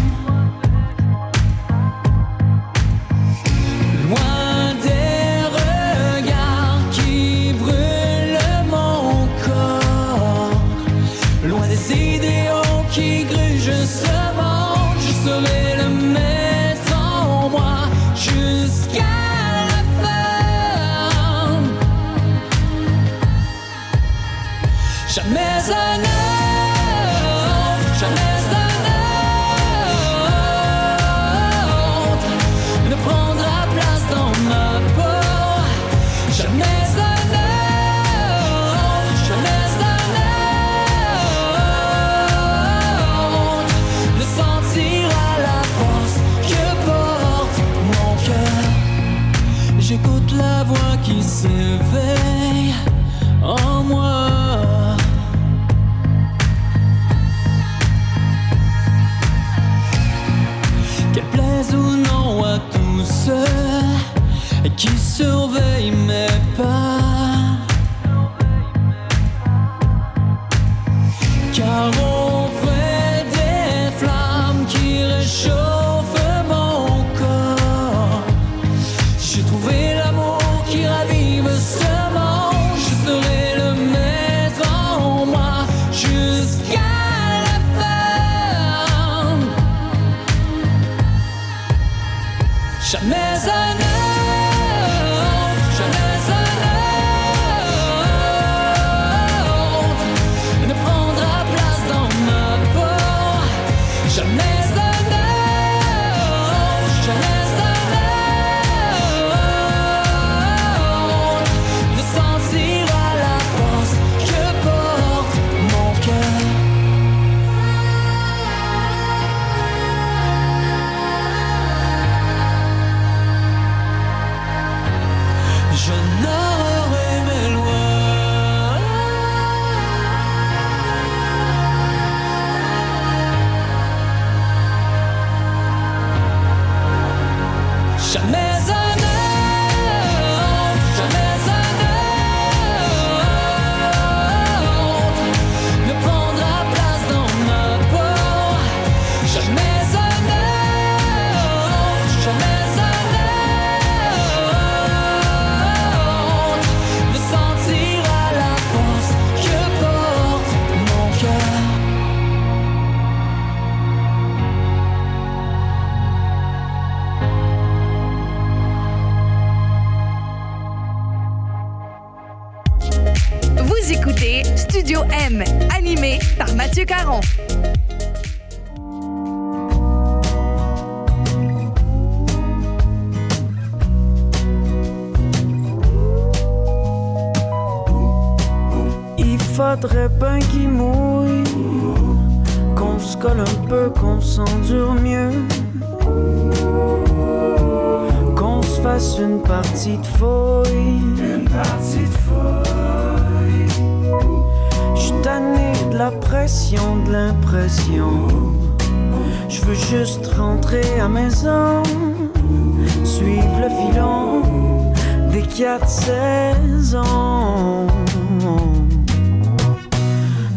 Des 215.79 215.85
quatre 215.85 215.89
saisons. 215.89 217.87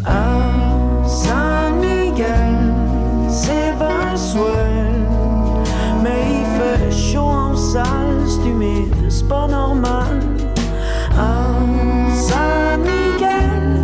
À 0.06 1.08
San 1.08 1.76
Miguel, 1.80 2.74
c'est 3.30 3.74
bien 3.78 4.16
swell, 4.16 5.06
mais 6.04 6.40
il 6.40 6.46
fait 6.58 6.92
chaud 6.92 7.20
en 7.22 7.56
salle, 7.56 8.26
c'est 8.28 8.50
humide, 8.50 8.94
c'est 9.10 9.28
pas 9.28 9.48
normal. 9.48 10.20
À 11.18 11.46
San 12.16 12.80
Miguel, 12.82 13.80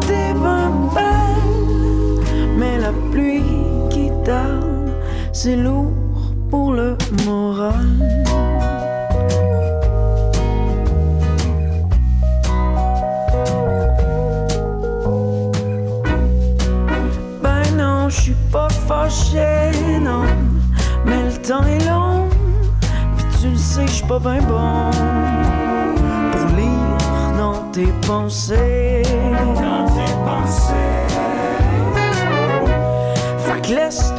t'es 0.00 0.32
bien 0.34 0.70
belle, 0.94 2.24
mais 2.56 2.78
la 2.78 2.92
pluie 3.10 3.42
qui 3.90 4.10
tarde, 4.24 4.90
c'est 5.32 5.56
lourd 5.56 5.81
pas 24.12 24.18
bien 24.18 24.42
bon 24.42 24.90
pour 26.32 26.56
lire 26.56 27.38
dans 27.38 27.70
tes 27.72 27.92
pensées. 28.06 29.02
Dans 29.54 29.86
tes 29.86 30.12
pensées. 30.26 31.06
Fait 33.38 33.60
que 33.62 33.74
laisse-toi 33.74 34.11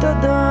todo 0.00 0.49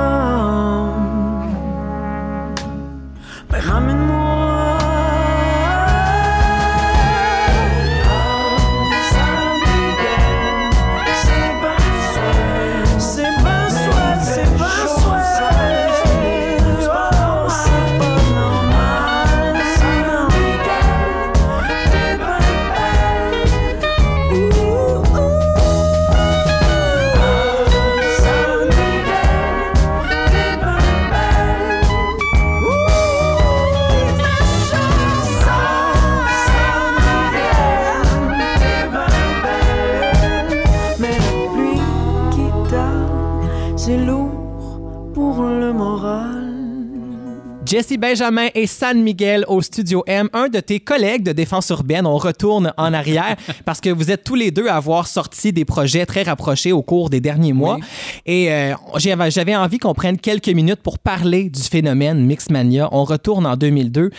Jesse 47.79 47.97
Benjamin 47.97 48.47
et 48.55 48.67
San 48.67 49.01
Miguel 49.01 49.45
au 49.47 49.61
Studio 49.61 50.03
M, 50.05 50.27
un 50.33 50.49
de 50.49 50.59
tes 50.59 50.81
collègues 50.81 51.23
de 51.23 51.31
Défense 51.31 51.69
urbaine. 51.69 52.05
On 52.05 52.17
retourne 52.17 52.73
en 52.75 52.93
arrière 52.93 53.37
parce 53.65 53.79
que 53.79 53.89
vous 53.89 54.11
êtes 54.11 54.25
tous 54.25 54.35
les 54.35 54.51
deux 54.51 54.67
à 54.67 54.75
avoir 54.75 55.07
sorti 55.07 55.53
des 55.53 55.63
projets 55.63 56.05
très 56.05 56.23
rapprochés 56.23 56.73
au 56.73 56.81
cours 56.81 57.09
des 57.09 57.21
derniers 57.21 57.53
mois. 57.53 57.77
Et 58.25 58.51
euh, 58.51 58.73
j'avais 58.97 59.55
envie 59.55 59.77
qu'on 59.77 59.93
prenne 59.93 60.17
quelques 60.17 60.49
minutes 60.49 60.81
pour 60.83 60.99
parler 60.99 61.49
du 61.49 61.61
phénomène 61.61 62.25
Mixmania. 62.25 62.89
On 62.91 63.05
retourne 63.05 63.45
en 63.45 63.55
2002. 63.55 64.09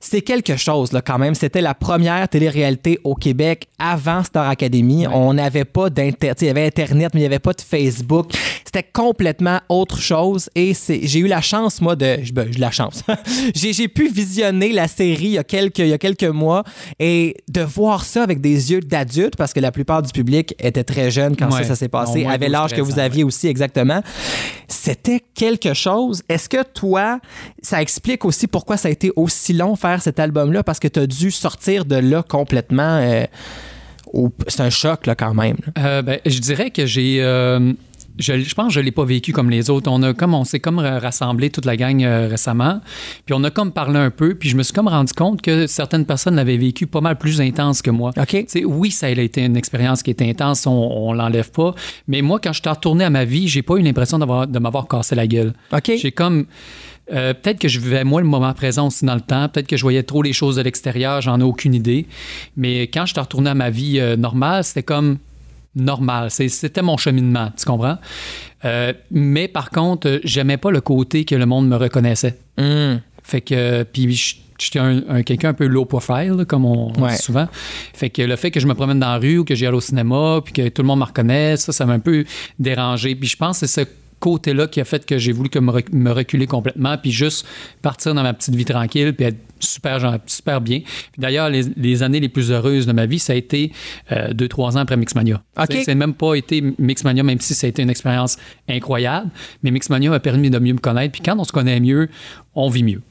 C'est 0.00 0.22
quelque 0.22 0.56
chose, 0.56 0.92
là, 0.92 1.02
quand 1.02 1.18
même. 1.18 1.34
C'était 1.34 1.60
la 1.60 1.74
première 1.74 2.26
télé-réalité 2.30 2.98
au 3.04 3.14
Québec 3.14 3.68
avant 3.78 4.24
Star 4.24 4.48
Academy. 4.48 5.06
On 5.06 5.34
n'avait 5.34 5.66
pas 5.66 5.90
d'Internet. 5.90 6.40
Il 6.40 6.46
y 6.46 6.50
avait 6.50 6.64
Internet, 6.64 7.10
mais 7.12 7.20
il 7.20 7.24
n'y 7.24 7.26
avait 7.26 7.38
pas 7.40 7.52
de 7.52 7.60
Facebook. 7.60 8.32
C'était 8.64 8.88
complètement 8.90 9.60
autre 9.68 9.98
chose. 9.98 10.48
Et 10.54 10.72
j'ai 10.74 11.18
eu 11.18 11.26
la 11.26 11.42
chance, 11.42 11.82
moi, 11.82 11.94
de. 11.94 12.16
Ben, 12.32 12.48
j'ai 12.50 12.56
eu 12.56 12.60
la 12.60 12.70
chance. 12.70 13.01
j'ai 13.54 13.88
pu 13.88 14.08
visionner 14.08 14.72
la 14.72 14.88
série 14.88 15.24
il 15.24 15.30
y, 15.32 15.38
a 15.38 15.44
quelques, 15.44 15.78
il 15.78 15.88
y 15.88 15.92
a 15.92 15.98
quelques 15.98 16.24
mois 16.24 16.64
et 16.98 17.36
de 17.48 17.60
voir 17.62 18.04
ça 18.04 18.22
avec 18.22 18.40
des 18.40 18.72
yeux 18.72 18.80
d'adulte, 18.80 19.36
parce 19.36 19.52
que 19.52 19.60
la 19.60 19.72
plupart 19.72 20.02
du 20.02 20.12
public 20.12 20.54
était 20.58 20.84
très 20.84 21.10
jeune 21.10 21.36
quand 21.36 21.50
ça, 21.50 21.58
Ouais. 21.58 21.64
ça 21.64 21.76
s'est 21.76 21.88
passé, 21.88 22.24
avait 22.26 22.48
l'âge 22.48 22.70
que 22.72 22.76
12, 22.76 22.84
vous 22.86 22.92
13 22.92 22.98
ans, 23.02 23.06
aviez 23.06 23.24
aussi 23.24 23.46
exactement. 23.48 24.02
C'était 24.68 25.20
quelque 25.34 25.74
chose. 25.74 26.22
Est-ce 26.28 26.48
que 26.48 26.62
toi, 26.62 27.20
ça 27.62 27.80
explique 27.82 28.24
aussi 28.24 28.46
pourquoi 28.46 28.76
ça 28.76 28.88
a 28.88 28.90
été 28.90 29.12
aussi 29.16 29.52
long 29.52 29.76
faire 29.76 30.02
cet 30.02 30.18
album-là? 30.18 30.62
Parce 30.62 30.78
que 30.80 30.88
tu 30.88 31.00
as 31.00 31.06
dû 31.06 31.30
sortir 31.30 31.84
de 31.84 31.96
là 31.96 32.22
complètement. 32.22 32.98
euh, 33.02 33.24
C'est 34.48 34.60
un 34.62 34.70
choc, 34.70 35.06
là, 35.06 35.14
quand 35.14 35.34
même. 35.34 35.56
Euh, 35.78 36.02
ben, 36.02 36.18
je 36.26 36.38
dirais 36.38 36.70
que 36.70 36.86
j'ai. 36.86 37.18
euh, 37.20 37.72
je, 38.18 38.40
je 38.40 38.54
pense 38.54 38.68
que 38.68 38.72
je 38.74 38.80
ne 38.80 38.84
l'ai 38.84 38.90
pas 38.90 39.04
vécu 39.04 39.32
comme 39.32 39.50
les 39.50 39.70
autres. 39.70 39.90
On, 39.90 40.02
a 40.02 40.14
comme, 40.14 40.34
on 40.34 40.44
s'est 40.44 40.60
comme 40.60 40.78
rassemblé 40.78 41.50
toute 41.50 41.64
la 41.64 41.76
gang 41.76 42.02
euh, 42.02 42.28
récemment. 42.28 42.80
Puis 43.26 43.34
on 43.34 43.42
a 43.44 43.50
comme 43.50 43.72
parlé 43.72 43.98
un 43.98 44.10
peu. 44.10 44.34
Puis 44.34 44.48
je 44.48 44.56
me 44.56 44.62
suis 44.62 44.72
comme 44.72 44.88
rendu 44.88 45.12
compte 45.12 45.42
que 45.42 45.66
certaines 45.66 46.06
personnes 46.06 46.36
l'avaient 46.36 46.56
vécu 46.56 46.86
pas 46.86 47.00
mal 47.00 47.16
plus 47.18 47.40
intense 47.40 47.82
que 47.82 47.90
moi. 47.90 48.10
OK. 48.16 48.46
Oui, 48.64 48.90
ça 48.90 49.06
a 49.06 49.10
été 49.10 49.44
une 49.44 49.56
expérience 49.56 50.02
qui 50.02 50.10
était 50.10 50.28
intense, 50.28 50.66
on, 50.66 50.70
on 50.70 51.12
l'enlève 51.12 51.50
pas. 51.50 51.74
Mais 52.08 52.22
moi, 52.22 52.38
quand 52.38 52.52
je 52.52 52.60
suis 52.60 52.68
retourné 52.70 53.04
à 53.04 53.10
ma 53.10 53.24
vie, 53.24 53.48
j'ai 53.48 53.62
pas 53.62 53.76
eu 53.76 53.82
l'impression 53.82 54.18
de 54.18 54.58
m'avoir 54.58 54.88
cassé 54.88 55.14
la 55.14 55.26
gueule. 55.26 55.52
OK. 55.72 55.92
J'ai 55.96 56.12
comme. 56.12 56.46
euh, 57.12 57.34
peut-être 57.34 57.58
que 57.58 57.68
je 57.68 57.80
vivais 57.80 58.04
moins 58.04 58.20
le 58.20 58.28
moment 58.28 58.52
présent 58.52 58.86
aussi 58.86 59.04
dans 59.04 59.14
le 59.14 59.20
temps. 59.20 59.48
Peut-être 59.48 59.66
que 59.66 59.76
je 59.76 59.82
voyais 59.82 60.02
trop 60.02 60.22
les 60.22 60.32
choses 60.32 60.56
de 60.56 60.62
l'extérieur. 60.62 61.20
J'en 61.20 61.40
ai 61.40 61.42
aucune 61.42 61.74
idée. 61.74 62.06
Mais 62.56 62.82
quand 62.82 63.06
je 63.06 63.12
suis 63.12 63.20
retourné 63.20 63.50
à 63.50 63.54
ma 63.54 63.70
vie 63.70 63.98
euh, 63.98 64.16
normale, 64.16 64.64
c'était 64.64 64.82
comme 64.82 65.18
normal. 65.74 66.30
C'était 66.30 66.82
mon 66.82 66.96
cheminement, 66.96 67.50
tu 67.56 67.64
comprends? 67.64 67.98
Euh, 68.64 68.92
mais 69.10 69.48
par 69.48 69.70
contre, 69.70 70.08
euh, 70.08 70.18
j'aimais 70.24 70.56
pas 70.56 70.70
le 70.70 70.80
côté 70.80 71.24
que 71.24 71.34
le 71.34 71.46
monde 71.46 71.68
me 71.68 71.76
reconnaissait. 71.76 72.38
Hum. 72.58 73.00
Fait 73.22 73.40
que, 73.40 73.82
puis 73.84 74.12
j'étais 74.58 74.78
un, 74.78 75.02
un- 75.08 75.22
quelqu'un 75.22 75.50
un 75.50 75.54
peu 75.54 75.66
low 75.66 75.84
profile, 75.84 76.32
là, 76.38 76.44
comme 76.44 76.64
on, 76.64 76.92
on 76.96 77.02
Ouais. 77.02 77.12
dit 77.12 77.22
souvent. 77.22 77.48
Fait 77.94 78.10
que 78.10 78.22
le 78.22 78.36
fait 78.36 78.50
que 78.50 78.60
je 78.60 78.66
me 78.66 78.74
promène 78.74 78.98
dans 79.00 79.12
la 79.12 79.18
rue 79.18 79.38
ou 79.38 79.44
que 79.44 79.54
j'y 79.54 79.66
aille 79.66 79.72
au 79.72 79.80
cinéma, 79.80 80.40
puis 80.44 80.52
que 80.52 80.68
tout 80.68 80.82
le 80.82 80.88
monde 80.88 81.00
me 81.00 81.04
reconnaisse, 81.04 81.62
ça, 81.64 81.72
ça 81.72 81.86
m'a 81.86 81.94
un 81.94 81.98
peu 82.00 82.24
dérangé. 82.58 83.14
Puis 83.14 83.28
je 83.28 83.36
pense 83.36 83.60
que 83.60 83.66
c'est 83.66 83.84
ce 83.84 83.88
côté-là 84.22 84.68
qui 84.68 84.80
a 84.80 84.84
fait 84.84 85.04
que 85.04 85.18
j'ai 85.18 85.32
voulu 85.32 85.48
que 85.50 85.58
me, 85.58 85.70
rec- 85.72 85.92
me 85.92 86.10
reculer 86.12 86.46
complètement, 86.46 86.96
puis 86.96 87.10
juste 87.10 87.44
partir 87.82 88.14
dans 88.14 88.22
ma 88.22 88.32
petite 88.32 88.54
vie 88.54 88.64
tranquille, 88.64 89.12
puis 89.12 89.26
être 89.26 89.38
super, 89.58 89.98
genre, 89.98 90.16
super 90.26 90.60
bien. 90.60 90.80
D'ailleurs, 91.18 91.50
les, 91.50 91.62
les 91.76 92.02
années 92.02 92.20
les 92.20 92.28
plus 92.28 92.50
heureuses 92.52 92.86
de 92.86 92.92
ma 92.92 93.06
vie, 93.06 93.18
ça 93.18 93.32
a 93.32 93.36
été 93.36 93.72
euh, 94.12 94.32
deux, 94.32 94.48
trois 94.48 94.76
ans 94.76 94.80
après 94.80 94.96
Mixmania. 94.96 95.42
OK. 95.58 95.68
Tu 95.68 95.76
sais, 95.78 95.84
C'est 95.84 95.94
même 95.96 96.14
pas 96.14 96.34
été 96.34 96.62
Mixmania, 96.78 97.22
même 97.24 97.40
si 97.40 97.54
ça 97.54 97.66
a 97.66 97.70
été 97.70 97.82
une 97.82 97.90
expérience 97.90 98.38
incroyable, 98.68 99.30
mais 99.62 99.70
Mixmania 99.72 100.10
m'a 100.10 100.20
permis 100.20 100.50
de 100.50 100.58
mieux 100.58 100.74
me 100.74 100.78
connaître. 100.78 101.12
Puis 101.12 101.22
quand 101.24 101.36
on 101.38 101.44
se 101.44 101.52
connaît 101.52 101.80
mieux, 101.80 102.08
on 102.54 102.68
vit 102.70 102.84
mieux. 102.84 103.02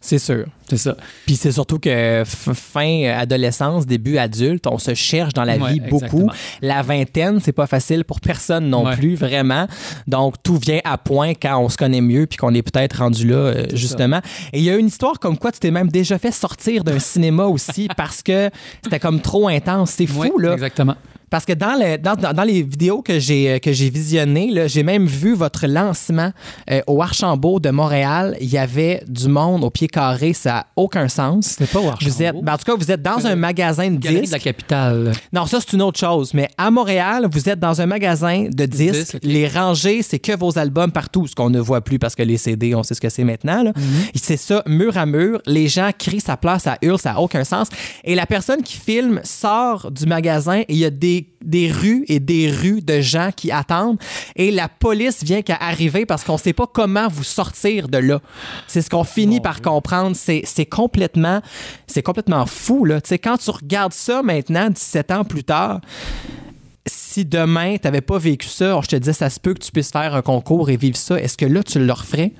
C'est 0.00 0.18
sûr. 0.18 0.46
C'est 0.68 0.76
ça. 0.78 0.96
Puis 1.26 1.36
c'est 1.36 1.52
surtout 1.52 1.78
que 1.78 2.22
fin 2.26 3.04
adolescence, 3.16 3.86
début 3.86 4.16
adulte, 4.18 4.66
on 4.66 4.78
se 4.78 4.94
cherche 4.94 5.32
dans 5.34 5.44
la 5.44 5.56
Ouais, 5.56 5.74
vie 5.74 5.80
beaucoup. 5.80 6.04
exactement. 6.04 6.32
La 6.62 6.82
vingtaine, 6.82 7.40
c'est 7.40 7.52
pas 7.52 7.66
facile 7.66 8.04
pour 8.04 8.20
personne 8.20 8.68
non 8.70 8.84
Ouais. 8.86 8.96
plus, 8.96 9.14
vraiment. 9.14 9.66
Donc 10.06 10.36
tout 10.42 10.56
vient 10.56 10.80
à 10.84 10.96
point 10.98 11.34
quand 11.34 11.58
on 11.58 11.68
se 11.68 11.76
connaît 11.76 12.00
mieux 12.00 12.26
puis 12.26 12.36
qu'on 12.38 12.54
est 12.54 12.62
peut-être 12.62 12.98
rendu 13.00 13.26
là, 13.28 13.36
euh, 13.36 13.66
justement. 13.74 14.20
Et 14.52 14.58
il 14.58 14.64
y 14.64 14.70
a 14.70 14.76
une 14.76 14.86
histoire 14.86 15.18
comme 15.20 15.36
quoi 15.38 15.52
tu 15.52 15.58
t'es 15.60 15.70
même 15.70 15.88
déjà 15.88 16.18
fait 16.18 16.32
sortir 16.32 16.84
d'un 16.84 16.98
cinéma 16.98 17.44
aussi 17.44 17.88
parce 17.96 18.22
que 18.22 18.50
c'était 18.82 19.00
comme 19.00 19.20
trop 19.20 19.48
intense. 19.48 19.90
C'est 19.90 20.06
fou, 20.06 20.38
là. 20.38 20.54
Exactement. 20.54 20.94
Parce 21.32 21.44
que 21.46 21.52
dans, 21.54 21.74
le- 21.80 21.96
dans, 21.98 22.14
dans- 22.14 22.32
dans 22.32 22.42
les 22.44 22.62
vidéos 22.62 23.02
que 23.02 23.18
j'ai 23.18 23.52
euh, 23.54 23.58
que 23.58 23.72
j'ai 23.72 23.90
visionnées, 23.90 24.52
j'ai 24.68 24.82
même 24.84 25.06
vu 25.06 25.34
votre 25.34 25.66
lancement 25.66 26.30
euh, 26.70 26.80
au 26.86 27.02
Archambault 27.02 27.58
de 27.58 27.70
Montréal. 27.70 28.36
Il 28.40 28.48
y 28.50 28.58
avait 28.58 29.02
du 29.08 29.28
monde 29.28 29.64
au 29.64 29.70
pied 29.70 29.88
carré, 29.88 30.34
ça 30.34 30.50
n'a 30.52 30.66
aucun 30.76 31.08
sens. 31.08 31.46
C'était 31.46 31.66
pas 31.72 31.80
au 31.80 31.88
Archambault. 31.88 32.12
Vous 32.14 32.22
êtes, 32.22 32.36
ben, 32.44 32.52
en 32.52 32.58
tout 32.58 32.64
cas, 32.64 32.74
vous 32.76 32.90
êtes 32.92 33.02
dans 33.02 33.26
un 33.26 33.34
magasin 33.34 33.90
de 33.90 33.96
Galerie 33.96 34.16
de 34.16 34.20
disques. 34.26 34.32
la 34.34 34.38
capitale. 34.38 35.12
Non, 35.32 35.46
ça, 35.46 35.58
c'est 35.60 35.72
une 35.72 35.82
autre 35.82 35.98
chose. 35.98 36.34
Mais 36.34 36.48
à 36.58 36.70
Montréal, 36.70 37.26
vous 37.32 37.48
êtes 37.48 37.58
dans 37.58 37.80
un 37.80 37.86
magasin 37.86 38.48
de 38.52 38.66
disques. 38.66 38.92
Disques, 38.92 39.14
ok. 39.16 39.20
Les 39.24 39.48
rangées, 39.48 40.02
c'est 40.02 40.18
que 40.18 40.36
vos 40.36 40.58
albums 40.58 40.92
partout, 40.92 41.26
ce 41.26 41.34
qu'on 41.34 41.48
ne 41.50 41.60
voit 41.60 41.80
plus 41.80 41.98
parce 41.98 42.14
que 42.14 42.22
les 42.22 42.36
CD, 42.36 42.74
on 42.74 42.82
sait 42.82 42.94
ce 42.94 43.00
que 43.00 43.08
c'est 43.08 43.24
maintenant. 43.24 43.64
Mhm. 43.64 43.72
C'est 44.14 44.36
ça, 44.36 44.62
mur 44.66 44.98
à 44.98 45.06
mur. 45.06 45.40
Les 45.46 45.66
gens 45.68 45.90
crient 45.98 46.20
sa 46.20 46.36
place, 46.36 46.64
ça 46.64 46.76
hurle, 46.82 46.98
ça 46.98 47.12
n'a 47.14 47.20
aucun 47.20 47.44
sens. 47.44 47.68
Et 48.04 48.14
la 48.14 48.26
personne 48.26 48.62
qui 48.62 48.76
filme 48.76 49.20
sort 49.24 49.90
du 49.90 50.04
magasin 50.06 50.58
et 50.60 50.66
il 50.68 50.76
y 50.76 50.84
a 50.84 50.90
des 50.90 51.21
des, 51.42 51.68
des 51.68 51.72
rues 51.72 52.04
et 52.08 52.20
des 52.20 52.50
rues 52.50 52.82
de 52.82 53.00
gens 53.00 53.30
qui 53.34 53.50
attendent 53.50 53.98
et 54.36 54.50
la 54.50 54.68
police 54.68 55.22
vient 55.22 55.42
qu'à 55.42 55.56
arriver 55.56 56.06
parce 56.06 56.24
qu'on 56.24 56.38
sait 56.38 56.52
pas 56.52 56.66
comment 56.66 57.08
vous 57.08 57.24
sortir 57.24 57.88
de 57.88 57.98
là. 57.98 58.20
C'est 58.66 58.82
ce 58.82 58.90
qu'on 58.90 59.04
finit 59.04 59.40
par 59.40 59.62
comprendre. 59.62 60.16
C'est 60.16 60.42
c'est 60.44 60.66
complètement, 60.66 61.40
c'est 61.86 62.02
complètement 62.02 62.46
fou, 62.46 62.84
là. 62.84 63.00
Quand 63.22 63.36
tu 63.38 63.50
regardes 63.50 63.92
ça 63.92 64.22
maintenant, 64.22 64.70
17 64.70 65.10
ans 65.10 65.24
plus 65.24 65.44
tard, 65.44 65.80
si 66.86 67.24
demain, 67.24 67.76
tu 67.76 67.86
n'avais 67.86 68.00
pas 68.00 68.18
vécu 68.18 68.48
ça, 68.48 68.78
je 68.82 68.88
te 68.88 68.96
disais, 68.96 69.12
ça 69.12 69.30
se 69.30 69.38
peut 69.38 69.54
que 69.54 69.60
tu 69.60 69.70
puisses 69.70 69.90
faire 69.90 70.14
un 70.14 70.22
concours 70.22 70.70
et 70.70 70.76
vivre 70.76 70.96
ça. 70.96 71.20
Est-ce 71.20 71.36
que 71.36 71.46
là, 71.46 71.62
tu 71.62 71.78
le 71.78 71.92
referais? 71.92 72.32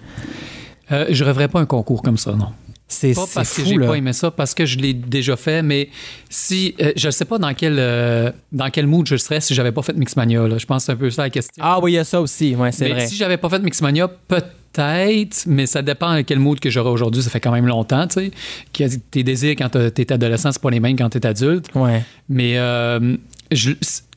Euh, 0.90 1.06
je 1.10 1.24
rêverais 1.24 1.48
pas 1.48 1.60
un 1.60 1.66
concours 1.66 2.02
comme 2.02 2.18
ça, 2.18 2.32
non. 2.32 2.48
C'est 2.92 3.14
Pas 3.14 3.24
parce 3.34 3.54
que 3.54 3.62
fou, 3.62 3.68
j'ai 3.68 3.76
là. 3.76 3.86
pas 3.86 3.94
aimé 3.94 4.12
ça, 4.12 4.30
parce 4.30 4.52
que 4.54 4.66
je 4.66 4.76
l'ai 4.78 4.92
déjà 4.92 5.36
fait, 5.36 5.62
mais 5.62 5.88
si. 6.28 6.74
euh, 6.80 6.92
je 6.94 7.08
sais 7.10 7.24
pas 7.24 7.38
dans 7.38 7.54
quel, 7.54 7.76
euh, 7.78 8.30
dans 8.52 8.68
quel 8.68 8.86
mood 8.86 9.06
je 9.06 9.16
serais 9.16 9.40
si 9.40 9.54
j'avais 9.54 9.72
pas 9.72 9.80
fait 9.82 9.94
Mixmania. 9.96 10.46
Là. 10.46 10.58
Je 10.58 10.66
pense 10.66 10.82
que 10.82 10.86
c'est 10.86 10.92
un 10.92 10.96
peu 10.96 11.08
ça 11.10 11.22
la 11.22 11.30
question. 11.30 11.62
Ah 11.64 11.78
oui, 11.82 11.92
il 11.92 11.94
y 11.94 11.98
a 11.98 12.04
ça 12.04 12.20
aussi, 12.20 12.54
ouais, 12.54 12.70
c'est 12.70 12.90
vrai. 12.90 13.06
si 13.06 13.16
j'avais 13.16 13.38
pas 13.38 13.48
fait 13.48 13.60
Mixmania, 13.60 14.08
peut-être, 14.08 15.44
mais 15.46 15.66
ça 15.66 15.80
dépend 15.82 16.14
de 16.16 16.20
quel 16.20 16.38
mood 16.38 16.60
que 16.60 16.68
j'aurais 16.70 16.90
aujourd'hui. 16.90 17.22
Ça 17.22 17.30
fait 17.30 17.40
quand 17.40 17.52
même 17.52 17.66
longtemps, 17.66 18.06
tu 18.06 18.14
sais. 18.14 18.30
Que 18.72 18.84
Tes 19.10 19.22
désirs 19.22 19.54
quand 19.56 19.70
t'es 19.70 20.12
adolescent, 20.12 20.52
c'est 20.52 20.62
pas 20.62 20.70
les 20.70 20.80
mêmes 20.80 20.96
quand 20.96 21.08
t'es 21.08 21.24
adulte. 21.26 21.66
Ouais. 21.74 22.02
Mais 22.28 22.58
euh, 22.58 23.16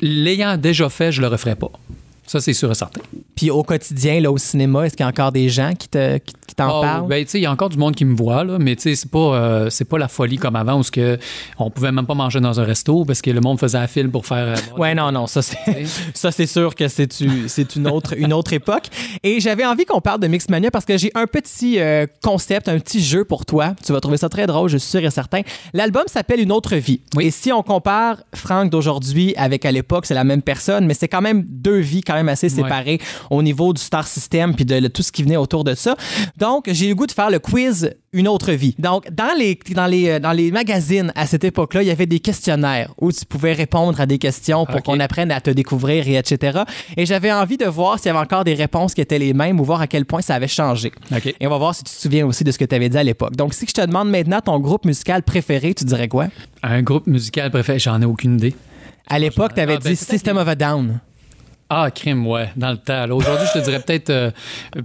l'ayant 0.02 0.58
déjà 0.58 0.90
fait, 0.90 1.12
je 1.12 1.22
le 1.22 1.28
referais 1.28 1.56
pas. 1.56 1.72
Ça, 2.28 2.40
c'est 2.42 2.54
sûr 2.54 2.72
et 2.72 2.76
certain. 2.76 3.02
Puis 3.36 3.52
au 3.52 3.64
quotidien, 3.64 4.20
là, 4.20 4.32
au 4.32 4.38
cinéma, 4.38 4.86
est-ce 4.86 4.96
qu'il 4.98 5.04
y 5.04 5.08
a 5.08 5.10
encore 5.10 5.32
des 5.32 5.50
gens 5.50 5.74
qui 5.78 5.88
te- 5.88 6.18
qui- 6.18 6.34
qui 6.48 6.56
t'en 6.56 6.80
Ah, 6.80 6.82
parlent? 6.82 7.08
ben, 7.08 7.24
tu 7.24 7.32
sais, 7.32 7.40
il 7.40 7.44
y 7.44 7.46
a 7.46 7.52
encore 7.52 7.70
du 7.70 7.78
monde 7.78 7.96
qui 7.96 8.06
me 8.06 8.16
voit, 8.16 8.44
là, 8.44 8.58
mais 8.60 8.76
tu 8.76 8.84
sais, 8.84 8.96
c'est 8.96 9.10
pas, 9.12 9.20
euh, 9.36 9.70
c'est 9.70 9.86
pas 9.86 9.98
la 9.98 10.08
folie 10.08 10.38
comme 10.38 10.56
avant 10.56 10.80
où 10.80 10.84
que 10.92 11.18
on 11.60 11.70
pouvait 11.70 11.92
même 11.92 12.06
pas 12.06 12.14
manger 12.16 12.40
dans 12.40 12.60
un 12.60 12.64
resto 12.64 13.06
parce 13.06 13.22
que 13.22 13.30
le 13.32 13.42
monde 13.42 13.60
faisait 13.60 13.78
un 13.78 13.88
file 13.88 14.10
pour 14.10 14.26
faire. 14.26 14.48
euh, 14.48 14.56
Ouais, 14.78 14.96
non, 14.96 15.12
non, 15.12 15.28
ça 15.28 15.42
c'est 15.42 15.58
ça 16.14 16.32
c'est 16.32 16.46
sûr 16.48 16.74
que 16.76 16.88
c'est 16.88 17.12
c'est 17.48 17.76
une 17.76 17.88
autre 17.88 18.14
une 18.18 18.34
autre 18.34 18.54
époque. 18.54 18.86
Et 19.24 19.40
j'avais 19.40 19.66
envie 19.66 19.86
qu'on 19.86 20.02
parle 20.02 20.20
de 20.20 20.28
Mixmania 20.28 20.72
parce 20.72 20.86
que 20.86 20.98
j'ai 20.98 21.12
un 21.16 21.28
petit 21.28 21.80
euh, 21.80 22.06
concept, 22.24 22.70
un 22.70 22.80
petit 22.80 23.04
jeu 23.04 23.24
pour 23.26 23.46
toi. 23.46 23.76
Tu 23.86 23.92
vas 23.94 24.00
trouver 24.02 24.18
ça 24.18 24.30
très 24.30 24.48
drôle, 24.48 24.70
je 24.70 24.78
suis 24.78 24.90
sûr 24.90 25.04
et 25.06 25.12
certain. 25.12 25.42
L'album 25.74 26.04
s'appelle 26.08 26.40
Une 26.40 26.52
autre 26.52 26.76
vie. 26.76 27.02
Oui. 27.16 27.26
Et 27.28 27.32
si 27.32 27.52
on 27.52 27.62
compare 27.64 28.18
Franck 28.34 28.70
d'aujourd'hui 28.72 29.34
avec 29.38 29.66
à 29.66 29.72
l'époque, 29.72 30.06
c'est 30.06 30.14
la 30.16 30.24
même 30.24 30.42
personne, 30.42 30.86
mais 30.86 30.94
c'est 30.96 31.08
quand 31.08 31.22
même 31.22 31.44
deux 31.48 31.78
vies 31.80 32.02
quand 32.02 32.15
même 32.16 32.30
assez 32.30 32.50
séparées 32.50 33.00
au 33.30 33.42
niveau 33.44 33.74
du 33.74 33.82
star 33.82 34.08
system 34.08 34.56
puis 34.56 34.66
de 34.66 34.76
le- 34.76 34.90
tout 34.90 35.04
ce 35.04 35.12
qui 35.12 35.24
venait 35.24 35.38
autour 35.38 35.64
de 35.64 35.76
ça. 35.76 35.96
Donc, 36.38 36.66
j'ai 36.68 36.86
eu 36.86 36.90
le 36.90 36.96
goût 36.96 37.08
de 37.08 37.12
faire 37.12 37.30
le 37.30 37.40
quiz 37.40 37.92
Une 38.14 38.30
autre 38.30 38.54
vie. 38.54 38.76
Donc, 38.80 39.12
dans 39.12 39.34
les, 39.38 39.60
dans 39.74 39.88
les, 39.88 40.08
euh, 40.10 40.20
dans 40.20 40.32
les 40.32 40.50
magazines 40.50 41.12
à 41.16 41.28
cette 41.28 41.44
époque-là, 41.44 41.82
il 41.84 41.88
y 41.88 41.92
avait 41.92 42.06
des 42.06 42.22
questionnaires 42.22 42.94
où 43.02 43.12
tu 43.12 43.26
pouvais 43.26 43.52
répondre 43.52 44.00
à 44.00 44.06
des 44.06 44.18
questions 44.20 44.66
pour 44.66 44.82
qu'on 44.84 45.02
apprenne 45.02 45.32
à 45.32 45.42
te 45.42 45.50
découvrir 45.50 46.08
et 46.08 46.16
etc. 46.16 46.60
Et 46.96 47.06
j'avais 47.06 47.32
envie 47.34 47.58
de 47.58 47.66
voir 47.66 48.00
s'il 48.00 48.08
y 48.08 48.10
avait 48.12 48.20
encore 48.20 48.46
des 48.46 48.54
réponses 48.54 48.94
qui 48.94 49.02
étaient 49.02 49.20
les 49.20 49.34
mêmes 49.34 49.60
ou 49.60 49.66
voir 49.66 49.82
à 49.82 49.88
quel 49.88 50.06
point 50.06 50.22
ça 50.22 50.36
avait 50.36 50.48
changé. 50.48 50.94
Et 51.42 51.46
on 51.46 51.50
va 51.50 51.58
voir 51.58 51.76
si 51.76 51.84
tu 51.84 51.94
te 51.94 52.00
souviens 52.00 52.26
aussi 52.26 52.46
de 52.46 52.52
ce 52.52 52.58
que 52.58 52.64
tu 52.64 52.74
avais 52.74 52.88
dit 52.88 52.98
à 52.98 53.04
l'époque. 53.04 53.36
Donc, 53.36 53.54
si 53.54 53.66
je 53.68 53.74
te 53.74 53.82
demande 53.86 54.10
maintenant 54.10 54.40
ton 54.40 54.60
groupe 54.60 54.86
musical 54.86 55.22
préféré, 55.22 55.74
tu 55.74 55.84
dirais 55.84 56.08
quoi? 56.08 56.28
Un 56.64 56.82
groupe 56.84 57.08
musical 57.08 57.52
préféré, 57.52 57.80
j'en 57.80 58.02
ai 58.02 58.06
aucune 58.06 58.36
idée. 58.36 58.56
À 59.08 59.20
l'époque, 59.20 59.54
tu 59.56 59.60
avais 59.60 59.74
Ah, 59.74 59.80
ben, 59.84 59.90
dit 59.92 59.96
peut-être 59.98 60.10
System 60.10 60.38
of 60.38 60.48
a 60.48 60.56
Down. 60.56 61.00
Ah, 61.70 61.90
crime, 61.90 62.28
ouais, 62.28 62.52
dans 62.56 62.72
le 62.72 62.78
temps. 62.78 63.10
Aujourd'hui, 63.10 63.48
je 63.54 63.60
te 63.60 63.64
dirais 63.64 63.80
peut-être. 63.80 64.10
euh, 64.12 64.32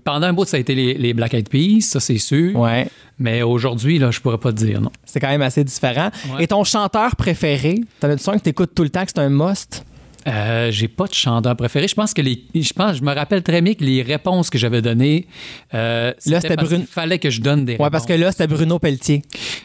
pendant 0.02 0.26
un 0.28 0.32
bout, 0.32 0.46
ça 0.46 0.56
a 0.56 0.60
été 0.60 0.74
les, 0.74 0.94
les 0.94 1.12
Black 1.12 1.34
Eyed 1.34 1.48
Peas, 1.48 1.82
ça, 1.82 2.00
c'est 2.00 2.16
sûr. 2.18 2.56
Ouais. 2.58 2.88
Mais 3.18 3.42
aujourd'hui, 3.42 3.98
là, 3.98 4.10
je 4.10 4.18
pourrais 4.18 4.38
pas 4.38 4.50
te 4.50 4.56
dire, 4.56 4.80
non. 4.80 4.90
C'est 5.04 5.20
quand 5.20 5.28
même 5.28 5.42
assez 5.42 5.62
différent. 5.62 6.10
Ouais. 6.32 6.44
Et 6.44 6.46
ton 6.46 6.64
chanteur 6.64 7.16
préféré, 7.16 7.80
t'en 8.00 8.08
as 8.08 8.28
un 8.28 8.38
que 8.38 8.42
t'écoutes 8.42 8.74
tout 8.74 8.82
le 8.82 8.88
temps, 8.88 9.04
que 9.04 9.10
c'est 9.14 9.20
un 9.20 9.28
must? 9.28 9.84
Euh, 10.28 10.70
j'ai 10.70 10.88
pas 10.88 11.06
de 11.06 11.14
chanteur 11.14 11.56
préféré. 11.56 11.88
Je 11.88 11.94
pense 11.94 12.12
que 12.12 12.20
les. 12.20 12.44
Je 12.54 12.72
pense, 12.74 12.96
je 12.98 13.02
me 13.02 13.14
rappelle 13.14 13.42
très 13.42 13.62
bien 13.62 13.72
que 13.74 13.82
les 13.82 14.02
réponses 14.02 14.50
que 14.50 14.58
j'avais 14.58 14.82
données. 14.82 15.26
euh, 15.72 16.12
c'était 16.18 16.54
parce 16.56 16.68
Brune- 16.68 16.80
qu'il 16.80 16.88
fallait 16.88 17.18
que 17.18 17.30
je 17.30 17.40
donne 17.40 17.64
des 17.64 17.76
Ouais, 17.76 17.88
parce 17.90 18.04
que 18.04 18.12
là, 18.12 18.30
c'était 18.30 18.46
Bruno 18.46 18.78
Pelletier. 18.78 19.22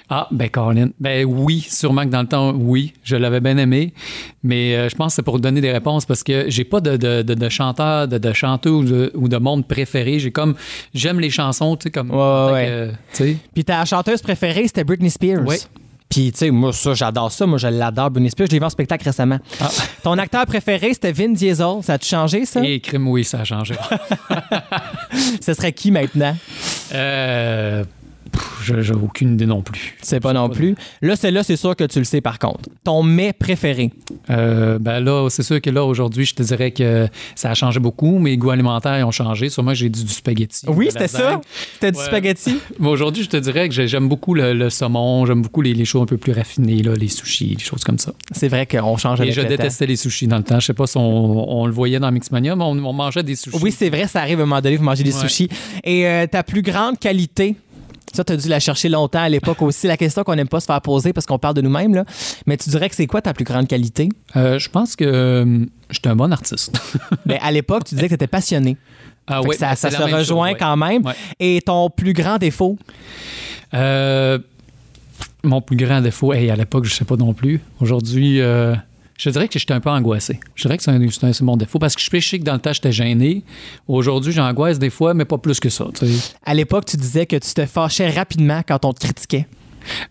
Ah, 0.10 0.28
ben 0.32 0.50
Colin. 0.50 0.90
Ben 1.00 1.26
oui, 1.26 1.66
sûrement 1.70 2.04
que 2.04 2.10
dans 2.10 2.22
le 2.22 2.28
temps, 2.28 2.54
oui, 2.56 2.94
je 3.04 3.16
l'avais 3.18 3.42
bien 3.42 3.58
aimé. 3.58 3.94
Mais 4.44 4.76
euh, 4.76 4.88
je 4.90 4.96
pense 4.96 5.14
que 5.14 5.16
c'est 5.18 5.24
pour 5.24 5.40
donner 5.40 5.60
des 5.60 5.72
réponses 5.72 6.06
parce 6.06 6.24
que 6.24 6.46
j'ai 6.50 6.64
pas 6.64 6.80
de, 6.80 6.96
de, 6.96 7.22
de, 7.22 7.34
de 7.34 7.50
chanteur, 7.50 8.08
de, 8.08 8.18
de 8.18 8.32
chanteur 8.34 8.74
ou 8.74 8.84
de, 8.84 9.12
ou 9.16 9.28
de 9.28 9.38
monde 9.38 9.68
préféré. 9.68 10.20
J'ai 10.20 10.32
comme. 10.32 10.56
J'aime 10.94 11.20
les 11.20 11.30
chansons, 11.32 11.76
tu 11.76 11.84
sais, 11.84 11.92
comme. 11.92 12.12
Ouais, 12.12 12.94
que. 13.18 13.24
Puis 13.54 13.66
ta 13.66 13.84
chanteuse 13.84 14.22
préférée, 14.22 14.68
c'était 14.68 14.84
Britney 14.86 15.10
Spears. 15.10 15.46
Ouais. 15.46 15.58
Puis, 16.10 16.32
tu 16.32 16.38
sais, 16.38 16.52
moi, 16.52 16.72
ça, 16.72 16.94
j'adore 16.94 17.32
ça. 17.32 17.46
Moi, 17.46 17.58
je 17.58 17.68
l'adore, 17.68 18.12
Britney 18.12 18.30
Spears. 18.30 18.48
Je 18.48 18.54
l'ai 18.54 18.60
vu 18.60 18.66
en 18.66 18.70
spectacle 18.70 19.04
récemment. 19.04 19.40
Ah. 19.60 19.70
Ton 20.04 20.18
acteur 20.18 20.46
préféré, 20.46 20.94
c'était 20.94 21.12
Vin 21.12 21.30
Diesel. 21.30 21.82
Ça 21.82 21.94
a-tu 21.94 22.08
changé, 22.08 22.46
ça? 22.46 22.62
Et 22.64 22.80
crime, 22.80 23.08
oui, 23.08 23.24
ça 23.24 23.40
a 23.40 23.44
changé. 23.44 23.76
Ce 25.42 25.54
serait 25.54 25.74
qui 25.74 25.92
maintenant? 25.92 26.36
euh, 26.94 27.84
j'ai 28.64 28.94
aucune 28.94 29.34
idée 29.34 29.46
non 29.46 29.62
plus. 29.62 29.96
Sais 30.02 30.20
pas 30.20 30.34
non 30.34 30.50
plus. 30.50 30.76
Là, 31.02 31.16
c'est 31.16 31.32
là, 31.32 31.44
c'est 31.44 31.56
sûr 31.56 31.76
que 31.76 31.84
tu 31.84 32.00
le 32.00 32.06
sais 32.06 32.22
par 32.22 32.40
contre. 32.40 32.70
Ton 32.84 33.04
mets 33.04 33.34
préféré? 33.34 33.92
Euh, 34.30 34.80
ben 34.80 35.00
là, 35.00 35.28
c'est 35.30 35.44
sûr 35.44 35.62
que 35.62 35.70
là, 35.70 35.84
aujourd'hui, 35.86 36.26
je 36.26 36.36
te 36.36 36.44
dirais 36.44 36.72
que 36.72 37.08
ça 37.36 37.52
a 37.52 37.54
changé 37.54 37.80
beaucoup. 37.80 38.20
Mes 38.20 38.38
goûts 38.38 38.50
alimentaires 38.52 38.98
ils 38.98 39.04
ont 39.04 39.12
changé. 39.12 39.50
Sûrement 39.50 39.74
j'ai 39.74 39.90
du, 39.90 40.04
du 40.04 40.12
spaghetti. 40.14 40.66
Oui, 40.68 40.88
c'était 40.92 41.08
ça. 41.08 41.42
C'était 41.74 41.92
du 41.92 41.98
Ouais. 42.00 42.06
spaghetti? 42.06 42.58
Mais 42.80 42.88
aujourd'hui, 42.90 43.24
je 43.24 43.30
te 43.30 43.38
dirais 43.38 43.68
que 43.70 43.74
j'ai- 43.76 43.88
j'aime 43.88 44.08
beaucoup 44.10 44.34
le, 44.34 44.54
le 44.54 44.70
saumon, 44.70 45.26
j'aime 45.26 45.42
beaucoup 45.42 45.62
les, 45.62 45.74
les 45.74 45.86
choses 45.86 46.02
un 46.04 46.06
peu 46.06 46.18
plus 46.18 46.32
raffinées, 46.34 46.82
là, 46.82 46.94
les 46.94 47.08
sushis, 47.08 47.56
des 47.56 47.64
choses 47.64 47.84
comme 47.84 48.00
ça. 48.00 48.14
C'est 48.32 48.48
vrai 48.48 48.66
qu'on 48.66 48.98
change 48.98 49.20
Et 49.20 49.24
avec 49.24 49.34
je 49.36 49.42
le 49.42 49.48
temps. 49.48 49.56
détestais 49.56 49.86
les 49.86 49.96
sushis 49.96 50.28
dans 50.28 50.38
le 50.38 50.44
temps. 50.44 50.60
Je 50.60 50.66
sais 50.68 50.74
pas 50.74 50.88
si 50.88 50.98
on, 50.98 51.60
on 51.62 51.66
le 51.68 51.72
voyait 51.74 52.00
dans 52.00 52.12
Mixmania, 52.12 52.56
mais 52.56 52.64
on, 52.64 52.72
on 52.84 52.94
mangeait 52.94 53.24
des 53.24 53.36
sushis. 53.36 53.58
Oui, 53.62 53.72
c'est 53.72 53.90
vrai, 53.90 54.08
ça 54.08 54.22
arrive 54.22 54.40
à 54.40 54.44
un 54.44 54.46
moment 54.46 54.62
donné, 54.62 54.78
vous 54.78 54.84
mangez 54.84 55.04
des 55.04 55.14
Ouais. 55.16 55.22
sushis. 55.22 55.50
Et 55.84 56.08
euh, 56.08 56.28
ta 56.28 56.44
plus 56.44 56.62
grande 56.62 57.00
qualité, 57.00 57.56
ça, 58.16 58.24
tu 58.24 58.34
as 58.34 58.38
dû 58.38 58.48
la 58.48 58.60
chercher 58.60 58.90
longtemps 58.90 59.20
à 59.22 59.30
l'époque 59.30 59.62
aussi, 59.62 59.88
la 59.88 59.98
question 59.98 60.24
qu'on 60.24 60.36
n'aime 60.36 60.48
pas 60.48 60.60
se 60.60 60.66
faire 60.66 60.82
poser 60.82 61.14
parce 61.14 61.26
qu'on 61.26 61.40
parle 61.40 61.56
de 61.56 61.62
nous-mêmes, 61.62 61.94
là. 61.94 62.06
Mais 62.46 62.58
tu 62.58 62.70
dirais 62.70 62.90
que 62.90 62.96
c'est 62.96 63.08
quoi 63.08 63.22
ta 63.22 63.34
plus 63.34 63.46
grande 63.46 63.68
qualité? 63.68 64.10
Euh, 64.36 64.58
je 64.60 64.70
pense 64.70 64.96
que 64.96 65.06
euh, 65.06 65.66
j'étais 65.90 66.10
un 66.10 66.16
bon 66.16 66.32
artiste. 66.32 66.80
Mais 67.26 67.40
à 67.42 67.52
l'époque, 67.52 67.86
tu 67.86 67.96
disais 67.96 68.08
que 68.08 68.14
tu 68.14 68.16
étais 68.16 68.28
passionné. 68.28 68.78
ah 69.28 69.42
oui, 69.42 69.56
ça 69.56 69.70
ben, 69.70 69.76
ça 69.76 69.92
se 69.92 70.02
rejoint 70.02 70.50
chose, 70.50 70.60
quand 70.60 70.78
même. 70.78 71.04
Et 71.40 71.62
ton 71.62 71.90
plus 71.90 72.14
grand 72.14 72.38
défaut? 72.38 72.78
Euh, 73.74 74.40
mon 75.44 75.62
plus 75.62 75.78
grand 75.78 76.02
défaut, 76.02 76.34
hey, 76.34 76.50
à 76.50 76.56
l'époque, 76.56 76.86
je 76.86 76.94
sais 76.94 77.06
pas 77.06 77.16
non 77.16 77.34
plus. 77.34 77.62
Aujourd'hui, 77.80 78.42
euh, 78.42 78.76
je 79.18 79.30
dirais 79.30 79.48
que 79.48 79.58
j'étais 79.58 79.74
un 79.74 79.80
peu 79.80 79.90
angoissé. 79.90 80.40
Je 80.56 80.64
dirais 80.64 80.78
que 80.78 80.84
c'est 80.84 81.42
mon 81.42 81.58
défaut 81.58 81.80
parce 81.80 81.96
que 81.96 82.02
je 82.02 82.28
sais 82.28 82.40
que 82.40 82.44
dans 82.44 82.54
le 82.54 82.60
temps, 82.60 82.74
j'étais 82.74 82.92
gêné. 82.92 83.44
Aujourd'hui, 83.88 84.34
j'angoisse 84.34 84.80
des 84.80 84.90
fois, 84.90 85.14
mais 85.14 85.26
pas 85.26 85.38
plus 85.38 85.60
que 85.60 85.70
ça. 85.70 85.88
À 86.46 86.54
l'époque, 86.54 86.86
tu 86.86 86.98
disais 86.98 87.26
que 87.26 87.36
tu 87.38 87.54
te 87.54 87.66
fâchais 87.66 88.10
rapidement 88.10 88.62
quand 88.68 88.84
on 88.86 88.94
te 88.94 89.00
critiquait. 89.00 89.48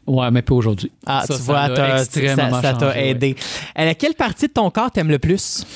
Ouais, 0.07 0.31
mais 0.31 0.43
pas 0.43 0.55
aujourd'hui. 0.55 0.91
Ah, 1.05 1.25
Ça, 1.27 1.35
tu 1.37 1.43
vois, 1.43 1.67
ça 1.67 2.75
t'a 2.75 2.89
ouais. 2.89 3.09
aidé. 3.09 3.35
Euh, 3.77 3.93
quelle 3.99 4.15
partie 4.15 4.47
de 4.47 4.53
ton 4.53 4.71
corps 4.71 4.91
t'aimes 4.91 5.11
le 5.11 5.19
plus? 5.19 5.67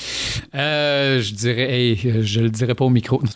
Euh, 0.55 1.21
je 1.21 1.33
dirais, 1.33 1.69
hey, 1.69 2.23
je 2.23 2.39
le 2.39 2.49
dirais 2.49 2.75
pas 2.75 2.85
au 2.85 2.89
micro. 2.89 3.21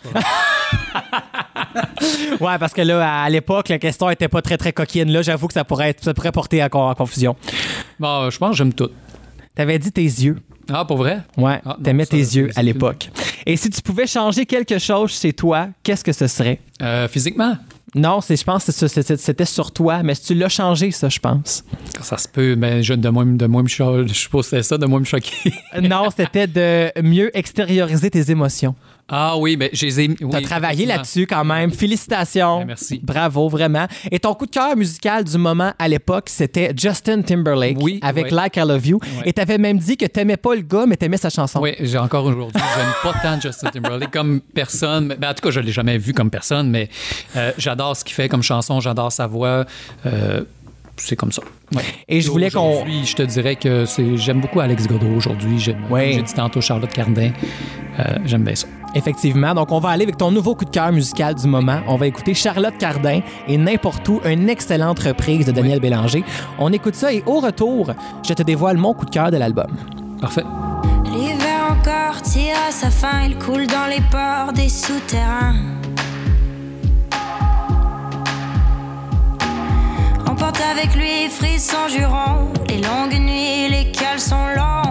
Ouais, 2.40 2.58
parce 2.58 2.72
que 2.72 2.82
là, 2.82 3.22
à 3.24 3.30
l'époque, 3.30 3.68
la 3.68 3.78
question 3.78 4.10
était 4.10 4.28
pas 4.28 4.42
très, 4.42 4.56
très 4.56 4.72
coquine. 4.72 5.10
Là, 5.10 5.22
j'avoue 5.22 5.46
que 5.48 5.54
ça 5.54 5.64
pourrait, 5.64 5.90
être, 5.90 6.04
ça 6.04 6.14
pourrait 6.14 6.32
porter 6.32 6.60
à, 6.60 6.66
à 6.66 6.94
confusion. 6.96 7.36
bon, 7.98 8.30
je 8.30 8.38
pense 8.38 8.50
que 8.50 8.56
j'aime 8.56 8.72
tout. 8.72 8.90
T'avais 9.54 9.78
dit 9.78 9.92
tes 9.92 10.02
yeux. 10.02 10.38
Ah, 10.72 10.84
pour 10.84 10.96
vrai? 10.96 11.20
Ouais, 11.36 11.60
Ah, 11.64 11.76
t'aimais 11.82 12.06
tes 12.06 12.16
yeux 12.18 12.50
à 12.56 12.62
l'époque. 12.62 13.10
Et 13.46 13.56
si 13.56 13.70
tu 13.70 13.80
pouvais 13.82 14.06
changer 14.06 14.46
quelque 14.46 14.78
chose 14.78 15.12
chez 15.12 15.32
toi, 15.32 15.68
qu'est-ce 15.82 16.02
que 16.02 16.12
ce 16.12 16.26
serait? 16.26 16.60
Euh, 16.82 17.06
physiquement? 17.08 17.56
Non, 17.94 18.20
c'est, 18.20 18.34
je 18.36 18.42
pense 18.42 18.64
que 18.64 18.72
c'était 19.16 19.44
sur 19.44 19.70
toi, 19.70 20.02
mais 20.02 20.16
tu 20.16 20.34
l'as 20.34 20.48
changé, 20.48 20.90
ça, 20.90 21.08
je 21.08 21.20
pense. 21.20 21.64
Ça 22.00 22.18
se 22.18 22.26
peut, 22.26 22.56
mais 22.56 22.82
je, 22.82 22.94
de 22.94 23.08
moi, 23.08 23.24
de 23.24 23.46
moi 23.46 23.62
me 23.62 23.68
je 23.68 24.12
suppose 24.12 24.46
ça, 24.62 24.76
de 24.78 24.86
moi 24.86 24.98
me 24.98 25.04
choquer. 25.04 25.52
non, 25.80 26.08
c'était 26.16 26.48
de 26.48 26.90
mieux 27.02 27.30
extérioriser 27.36 28.10
tes 28.10 28.30
émotions. 28.32 28.74
Ah 29.08 29.36
oui, 29.36 29.56
mais 29.58 29.68
j'ai 29.72 29.90
oui, 29.94 30.16
Tu 30.18 30.34
as 30.36 30.40
travaillé 30.40 30.86
là-dessus 30.86 31.26
quand 31.26 31.44
même. 31.44 31.70
Félicitations. 31.70 32.60
Ben, 32.60 32.68
merci. 32.68 33.00
Bravo, 33.02 33.48
vraiment. 33.50 33.86
Et 34.10 34.18
ton 34.18 34.32
coup 34.34 34.46
de 34.46 34.50
cœur 34.50 34.74
musical 34.76 35.24
du 35.24 35.36
moment 35.36 35.72
à 35.78 35.88
l'époque, 35.88 36.28
c'était 36.28 36.72
Justin 36.76 37.20
Timberlake 37.20 37.76
Oui, 37.80 38.00
avec. 38.02 38.30
Like 38.30 38.56
I 38.56 38.60
Love 38.60 38.86
You. 38.86 39.00
Et 39.26 39.32
tu 39.34 39.40
avais 39.40 39.58
même 39.58 39.78
dit 39.78 39.96
que 39.98 40.06
t'aimais 40.06 40.38
pas 40.38 40.54
le 40.54 40.62
gars, 40.62 40.86
mais 40.86 40.96
t'aimais 40.96 41.18
sa 41.18 41.28
chanson. 41.28 41.60
Oui, 41.60 41.74
j'ai 41.80 41.98
encore 41.98 42.24
aujourd'hui, 42.24 42.62
j'aime 42.76 43.12
pas 43.12 43.18
tant 43.22 43.38
Justin 43.40 43.70
Timberlake 43.70 44.10
comme 44.10 44.40
personne. 44.40 45.14
Ben, 45.18 45.30
en 45.30 45.34
tout 45.34 45.42
cas, 45.42 45.50
je 45.50 45.60
l'ai 45.60 45.72
jamais 45.72 45.98
vu 45.98 46.14
comme 46.14 46.30
personne, 46.30 46.70
mais 46.70 46.88
euh, 47.36 47.52
j'adore 47.58 47.96
ce 47.96 48.04
qu'il 48.04 48.14
fait 48.14 48.28
comme 48.30 48.42
chanson, 48.42 48.80
j'adore 48.80 49.12
sa 49.12 49.26
voix. 49.26 49.66
Euh, 50.06 50.42
c'est 50.96 51.16
comme 51.16 51.32
ça. 51.32 51.42
Ouais. 51.74 51.82
Et 52.08 52.20
je 52.20 52.30
voulais 52.30 52.50
qu'on. 52.50 52.86
Je 52.86 53.14
te 53.14 53.22
dirais 53.22 53.56
que 53.56 53.84
j'aime 54.14 54.40
beaucoup 54.40 54.60
Alex 54.60 54.86
Godot 54.86 55.14
aujourd'hui. 55.16 55.58
J'aime, 55.58 55.84
Ouais. 55.90 56.10
comme 56.10 56.18
j'ai 56.18 56.22
dit 56.22 56.34
tantôt 56.34 56.60
Charlotte 56.60 56.92
Cardin. 56.92 57.32
Euh, 57.98 58.04
j'aime 58.24 58.44
bien 58.44 58.54
ça. 58.54 58.66
Effectivement. 58.94 59.54
Donc, 59.54 59.72
on 59.72 59.80
va 59.80 59.90
aller 59.90 60.04
avec 60.04 60.16
ton 60.16 60.30
nouveau 60.30 60.54
coup 60.54 60.64
de 60.64 60.70
cœur 60.70 60.92
musical 60.92 61.34
du 61.34 61.46
moment. 61.46 61.80
On 61.88 61.96
va 61.96 62.06
écouter 62.06 62.34
Charlotte 62.34 62.76
Cardin 62.78 63.20
et 63.48 63.58
N'importe 63.58 64.08
où, 64.08 64.20
une 64.24 64.48
excellente 64.48 65.00
reprise 65.00 65.46
de 65.46 65.52
Daniel 65.52 65.80
Bélanger. 65.80 66.24
On 66.58 66.72
écoute 66.72 66.94
ça 66.94 67.12
et 67.12 67.22
au 67.26 67.40
retour, 67.40 67.92
je 68.26 68.32
te 68.34 68.42
dévoile 68.42 68.76
mon 68.76 68.94
coup 68.94 69.06
de 69.06 69.10
cœur 69.10 69.30
de 69.30 69.36
l'album. 69.36 69.66
Parfait. 70.20 70.44
L'hiver 71.04 71.54
encore 71.70 72.22
tire 72.22 72.56
à 72.68 72.72
sa 72.72 72.90
fin, 72.90 73.22
il 73.26 73.38
coule 73.38 73.66
dans 73.66 73.86
les 73.86 74.00
ports 74.10 74.52
des 74.52 74.68
souterrains. 74.68 75.56
Emporte 80.26 80.60
avec 80.60 80.94
lui 80.94 81.28
frissons 81.30 81.88
jurons, 81.88 82.52
les 82.68 82.78
longues 82.78 83.18
nuits, 83.20 83.68
les 83.70 83.92
caleçons 83.92 84.48
longs. 84.56 84.74
Nous 84.74 84.83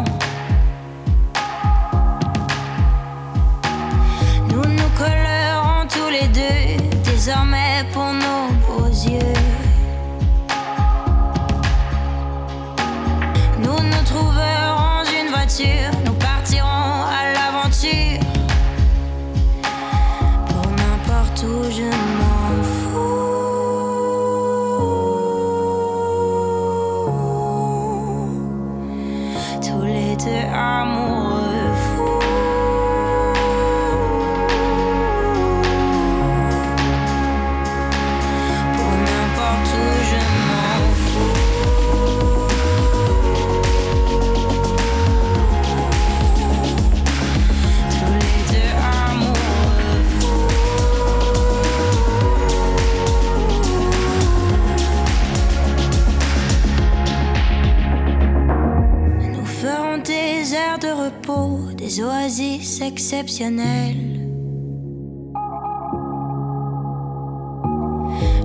oasis 62.02 62.82
exceptionnelles. 62.82 64.20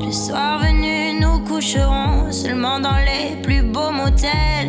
Le 0.05 0.13
soir 0.13 0.59
venu, 0.59 1.21
nous 1.21 1.39
coucherons 1.45 2.31
seulement 2.33 2.81
dans 2.81 2.97
les 2.97 3.41
plus 3.43 3.63
beaux 3.63 3.91
motels. 3.91 4.69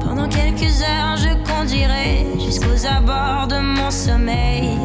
Pendant 0.00 0.28
quelques 0.28 0.82
heures, 0.82 1.16
je 1.16 1.34
conduirai 1.50 2.26
jusqu'aux 2.38 2.86
abords 2.86 3.48
de 3.48 3.60
mon 3.60 3.90
sommeil. 3.90 4.78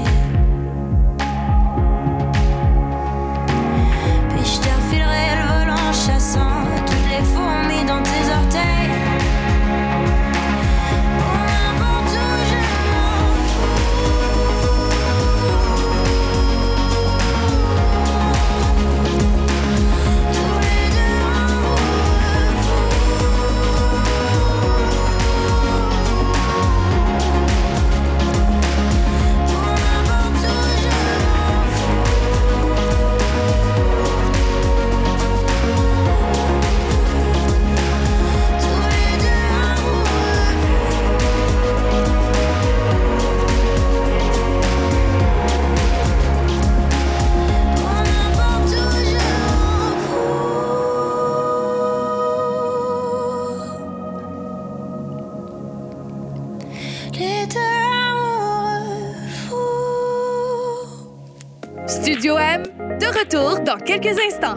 Quelques 63.90 64.20
instants. 64.20 64.56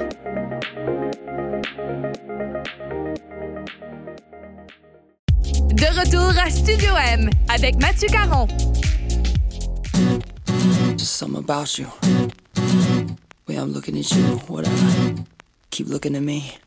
De 5.73 5.87
retour 5.99 6.39
à 6.39 6.51
Studio 6.51 6.95
M 6.97 7.31
avec 7.49 7.77
Mathieu 7.81 8.09
Caron. 8.09 8.47
Just 10.99 11.17
something 11.17 11.39
about 11.39 11.79
you. 11.79 11.87
Way 13.49 13.57
I'm 13.57 13.73
looking 13.73 13.97
at 13.97 14.11
you, 14.13 14.23
whatever. 14.49 15.25
Keep 15.71 15.89
looking 15.89 16.15
at 16.15 16.23
me. 16.23 16.59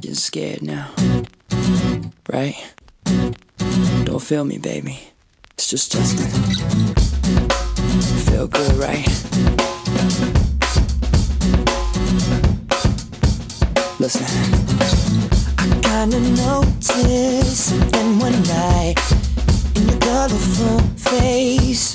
Getting 0.00 0.14
scared 0.14 0.62
now. 0.62 0.88
Right? 2.32 2.56
Don't 4.04 4.22
feel 4.22 4.46
me, 4.46 4.56
baby. 4.56 4.98
It's 5.52 5.68
just 5.68 5.92
Justin. 5.92 6.30
Feel 8.24 8.48
good, 8.48 8.76
right? 8.78 9.71
Listen. 13.98 14.26
I 15.58 15.66
kinda 15.80 16.18
noticed 16.18 17.66
something 17.68 18.18
one 18.18 18.42
night 18.42 18.98
in 19.76 19.82
your 19.88 19.98
colorful 19.98 20.80
face. 20.96 21.94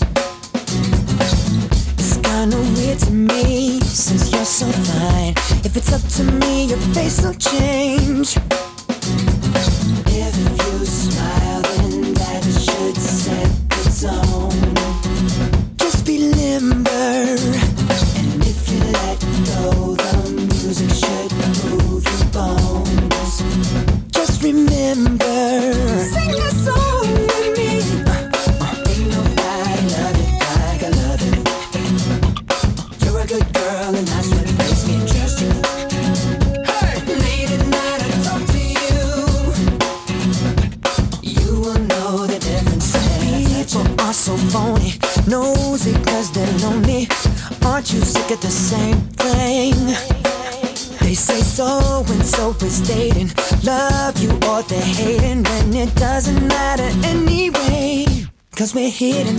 It's 1.97 2.15
kinda 2.17 2.57
weird 2.75 2.99
to 2.99 3.12
me 3.12 3.81
since 3.81 4.31
you're 4.31 4.45
so 4.45 4.67
fine. 4.89 5.33
If 5.65 5.75
it's 5.75 5.91
up 5.91 6.03
to 6.17 6.23
me, 6.23 6.65
your 6.71 6.81
face 6.95 7.21
will 7.21 7.38
change. 7.51 8.38
If 10.05 10.33
you 10.62 10.86
smile, 10.86 11.46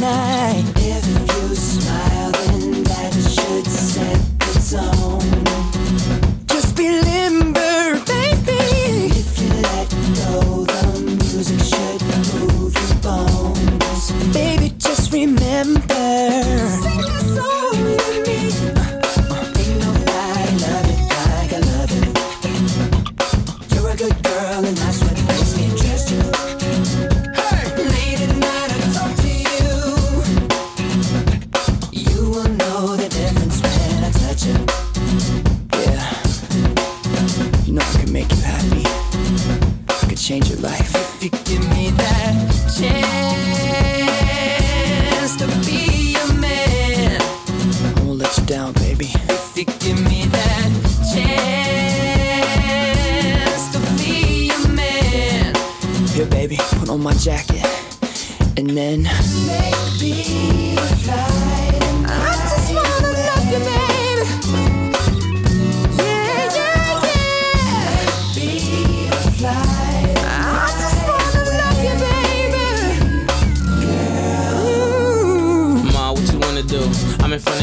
night. 0.08 0.47
If 49.14 49.56
you 49.56 49.64
give 49.64 50.00
me 50.02 50.26
that 50.26 50.70
chance 51.12 52.48
to 53.72 53.78
be 53.98 54.50
man. 54.74 55.52
Baby, 56.30 56.56
put 56.78 56.88
on 56.88 57.00
my 57.02 57.14
jacket. 57.14 57.64
And 58.56 58.70
then. 58.70 59.02
Maybe 59.46 60.76
fly. 61.04 61.57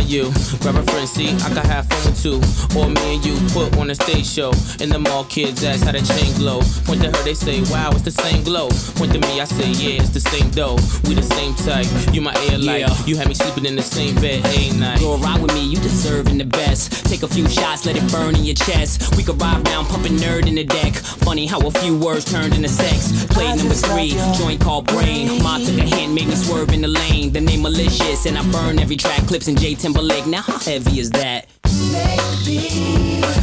In 0.06 0.12
of 0.12 0.12
you. 0.12 0.58
Grab 0.60 0.76
a 0.76 0.84
friend, 0.92 1.08
see, 1.08 1.30
I 1.30 1.50
can 1.50 1.66
have 1.66 1.88
fun 1.88 2.12
with 2.12 2.22
two. 2.22 2.38
Or 2.78 2.90
me 2.90 3.16
and 3.16 3.26
you 3.26 3.36
put 3.54 3.78
on 3.78 3.90
a 3.90 3.96
stage 3.96 4.28
show. 4.28 4.52
And 4.80 4.92
the 4.92 5.00
mall 5.00 5.24
kids 5.26 5.64
ask 5.64 5.84
how 5.84 5.92
the 5.92 6.02
chain 6.02 6.34
glow. 6.36 6.62
Point 6.86 7.02
to 7.02 7.12
her, 7.12 7.24
they 7.24 7.34
say, 7.34 7.62
wow, 7.72 7.92
it's 7.92 8.04
the 8.04 8.12
same 8.12 8.44
glow. 8.44 8.70
Point 8.96 9.14
to 9.14 9.20
me, 9.20 9.42
I 9.42 9.46
say, 9.46 9.70
yeah, 9.72 10.02
it's 10.02 10.10
the 10.10 10.20
same 10.20 10.50
dough. 10.52 10.78
We 11.06 11.16
the 11.16 11.24
same 11.24 11.56
type. 11.56 11.88
You 12.14 12.22
my 12.22 12.36
air 12.50 12.58
light. 12.58 12.82
Yeah. 12.82 13.06
You 13.06 13.18
had 13.18 13.28
me 13.28 13.34
sleeping 13.34 13.66
in 13.66 13.76
the 13.76 13.84
same 13.84 14.16
bed, 14.16 14.46
ain't 14.46 14.80
night. 14.80 15.00
Go 15.00 15.18
ride 15.18 15.42
with 15.42 15.54
me, 15.54 15.66
you 15.66 15.78
deserving 15.78 16.38
the 16.38 16.46
best. 16.46 17.06
Take 17.06 17.24
a 17.24 17.28
few 17.28 17.48
shots, 17.48 17.86
let 17.86 17.96
it 17.96 18.06
burn 18.12 18.36
in 18.36 18.44
your 18.44 18.56
chest. 18.56 19.16
We 19.18 19.24
could 19.24 19.42
ride 19.42 19.68
round, 19.68 19.88
pumping 19.88 20.18
nerd 20.18 20.48
in 20.48 20.56
the 20.56 20.64
deck. 20.64 20.94
Funny 21.26 21.46
how 21.46 21.60
a 21.66 21.72
few 21.72 21.98
words 21.98 22.26
turned 22.26 22.54
into 22.56 22.70
sex. 22.70 23.26
Play 23.28 23.48
number 23.56 23.74
three, 23.74 24.12
joint 24.38 24.62
called 24.62 24.88
brain. 24.88 25.42
Ma 25.42 25.58
took 25.58 25.78
a 25.78 25.88
hint, 25.96 26.14
made 26.14 26.28
me 26.28 26.36
swerve 26.36 26.70
in 26.74 26.82
the 26.82 26.88
lane. 26.88 27.32
The 27.32 27.42
name 27.42 27.62
malicious, 27.62 28.26
and 28.26 28.38
I 28.38 28.44
burn 28.52 28.80
every 28.80 28.98
track. 28.98 29.26
Clips 29.28 29.48
in 29.48 29.56
J 29.56 29.76
Timberlake. 29.96 30.28
Now 30.28 30.42
how 30.42 30.60
heavy 30.60 31.00
is 31.00 31.10
that? 31.12 31.48
Can't 31.64 33.35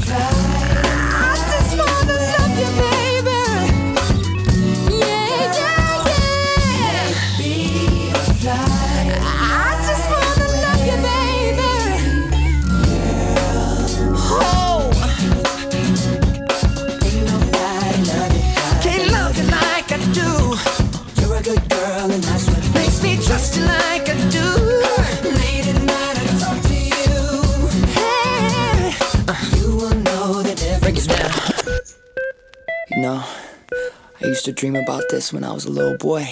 used 34.42 34.56
to 34.56 34.60
dream 34.60 34.74
about 34.74 35.04
this 35.08 35.32
when 35.32 35.44
I 35.44 35.52
was 35.52 35.66
a 35.66 35.70
little 35.70 35.96
boy. 35.96 36.26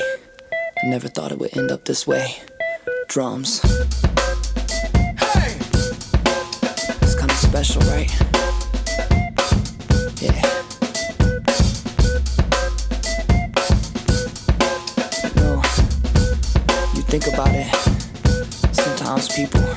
I 0.82 0.86
never 0.86 1.06
thought 1.06 1.30
it 1.30 1.38
would 1.38 1.56
end 1.56 1.70
up 1.70 1.84
this 1.84 2.08
way. 2.08 2.34
Drums. 3.06 3.60
Hey! 5.20 5.54
It's 7.02 7.14
kind 7.14 7.30
of 7.30 7.36
special, 7.36 7.80
right? 7.82 8.10
Yeah. 10.20 10.42
No, 15.36 15.62
you 16.94 17.02
think 17.06 17.28
about 17.28 17.54
it. 17.54 17.72
Sometimes 18.74 19.28
people 19.28 19.69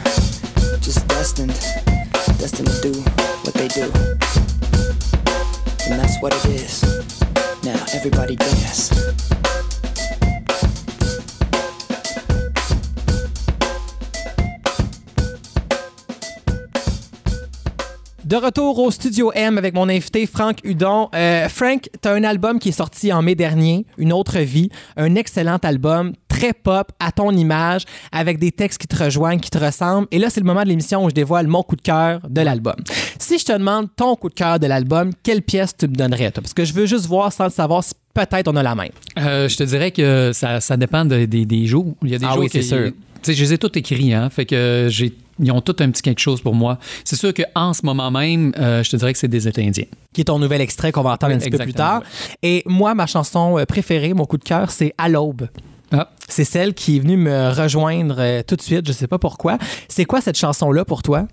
De 18.33 18.37
retour 18.37 18.79
au 18.79 18.89
Studio 18.89 19.31
M 19.35 19.59
avec 19.59 19.75
mon 19.75 19.87
invité 19.89 20.25
Franck 20.25 20.57
Hudon. 20.63 21.09
Euh, 21.13 21.47
Frank, 21.49 21.87
tu 22.01 22.07
as 22.07 22.13
un 22.13 22.23
album 22.23 22.57
qui 22.57 22.69
est 22.69 22.71
sorti 22.71 23.13
en 23.13 23.21
mai 23.21 23.35
dernier, 23.35 23.85
Une 23.99 24.11
autre 24.11 24.39
vie, 24.39 24.69
un 24.97 25.13
excellent 25.13 25.57
album, 25.57 26.13
très 26.33 26.53
pop, 26.53 26.91
à 26.99 27.11
ton 27.11 27.31
image, 27.31 27.83
avec 28.11 28.39
des 28.39 28.51
textes 28.51 28.79
qui 28.81 28.87
te 28.87 29.01
rejoignent, 29.03 29.39
qui 29.39 29.49
te 29.51 29.57
ressemblent. 29.59 30.07
Et 30.11 30.17
là, 30.17 30.29
c'est 30.29 30.39
le 30.39 30.45
moment 30.45 30.63
de 30.63 30.67
l'émission 30.67 31.05
où 31.05 31.09
je 31.09 31.13
dévoile 31.13 31.47
mon 31.47 31.61
coup 31.63 31.75
de 31.75 31.81
cœur 31.81 32.21
de 32.27 32.41
l'album. 32.41 32.75
Si 33.19 33.37
je 33.37 33.45
te 33.45 33.51
demande 33.53 33.87
ton 33.95 34.15
coup 34.15 34.29
de 34.29 34.33
cœur 34.33 34.59
de 34.59 34.65
l'album, 34.67 35.11
quelle 35.21 35.41
pièce 35.43 35.77
tu 35.77 35.87
me 35.87 35.95
donnerais, 35.95 36.31
toi? 36.31 36.41
Parce 36.41 36.53
que 36.53 36.65
je 36.65 36.73
veux 36.73 36.85
juste 36.87 37.05
voir 37.05 37.31
sans 37.31 37.45
le 37.45 37.49
savoir 37.51 37.83
si 37.83 37.93
peut-être 38.13 38.47
on 38.47 38.55
a 38.55 38.63
la 38.63 38.73
même. 38.75 38.89
Euh, 39.19 39.47
je 39.47 39.55
te 39.57 39.63
dirais 39.63 39.91
que 39.91 40.31
ça, 40.33 40.59
ça 40.59 40.75
dépend 40.77 41.05
de- 41.05 41.25
des- 41.25 41.45
des 41.45 41.65
jours. 41.67 41.93
Il 42.03 42.09
y 42.09 42.15
a 42.15 42.17
des 42.17 42.25
Ah 42.25 42.33
jours 42.33 42.39
oui, 42.43 42.49
c'est 42.51 42.61
sûr. 42.63 42.91
Tu 43.21 43.31
sais, 43.31 43.33
je 43.33 43.43
les 43.43 43.53
ai 43.53 43.57
tous 43.57 43.71
écrits, 43.77 44.13
hein. 44.13 44.29
Fait 44.29 44.45
que 44.45 44.87
j'ai. 44.89 45.13
Ils 45.39 45.51
ont 45.51 45.61
tous 45.61 45.81
un 45.81 45.89
petit 45.89 46.01
quelque 46.03 46.19
chose 46.19 46.41
pour 46.41 46.53
moi. 46.53 46.77
C'est 47.03 47.15
sûr 47.15 47.33
qu'en 47.33 47.73
ce 47.73 47.83
moment 47.83 48.11
même, 48.11 48.51
euh, 48.59 48.83
je 48.83 48.89
te 48.91 48.97
dirais 48.97 49.13
que 49.13 49.17
c'est 49.19 49.27
des 49.27 49.47
États 49.47 49.61
indiens. 49.61 49.85
qui 50.13 50.21
est 50.21 50.25
ton 50.25 50.37
nouvel 50.37 50.61
extrait 50.61 50.91
qu'on 50.91 51.01
va 51.01 51.11
entendre 51.13 51.33
un 51.33 51.37
petit 51.39 51.49
peu 51.49 51.57
plus 51.57 51.73
tard. 51.73 52.03
Et 52.43 52.61
moi, 52.67 52.93
ma 52.93 53.07
chanson 53.07 53.57
euh, 53.57 53.65
préférée, 53.65 54.13
mon 54.13 54.25
coup 54.25 54.37
de 54.37 54.43
cœur, 54.43 54.69
c'est 54.69 54.93
À 54.99 55.09
l'aube. 55.09 55.47
Ah. 55.93 56.09
C'est 56.27 56.43
celle 56.45 56.73
qui 56.73 56.97
est 56.97 56.99
venue 56.99 57.17
me 57.17 57.49
rejoindre 57.53 58.15
euh, 58.17 58.41
tout 58.45 58.55
de 58.55 58.61
suite, 58.61 58.87
je 58.87 58.91
sais 58.91 59.07
pas 59.07 59.19
pourquoi. 59.19 59.57
C'est 59.87 60.05
quoi 60.05 60.19
cette 60.21 60.37
chanson-là 60.37 60.83
pour 60.85 61.03
toi? 61.03 61.27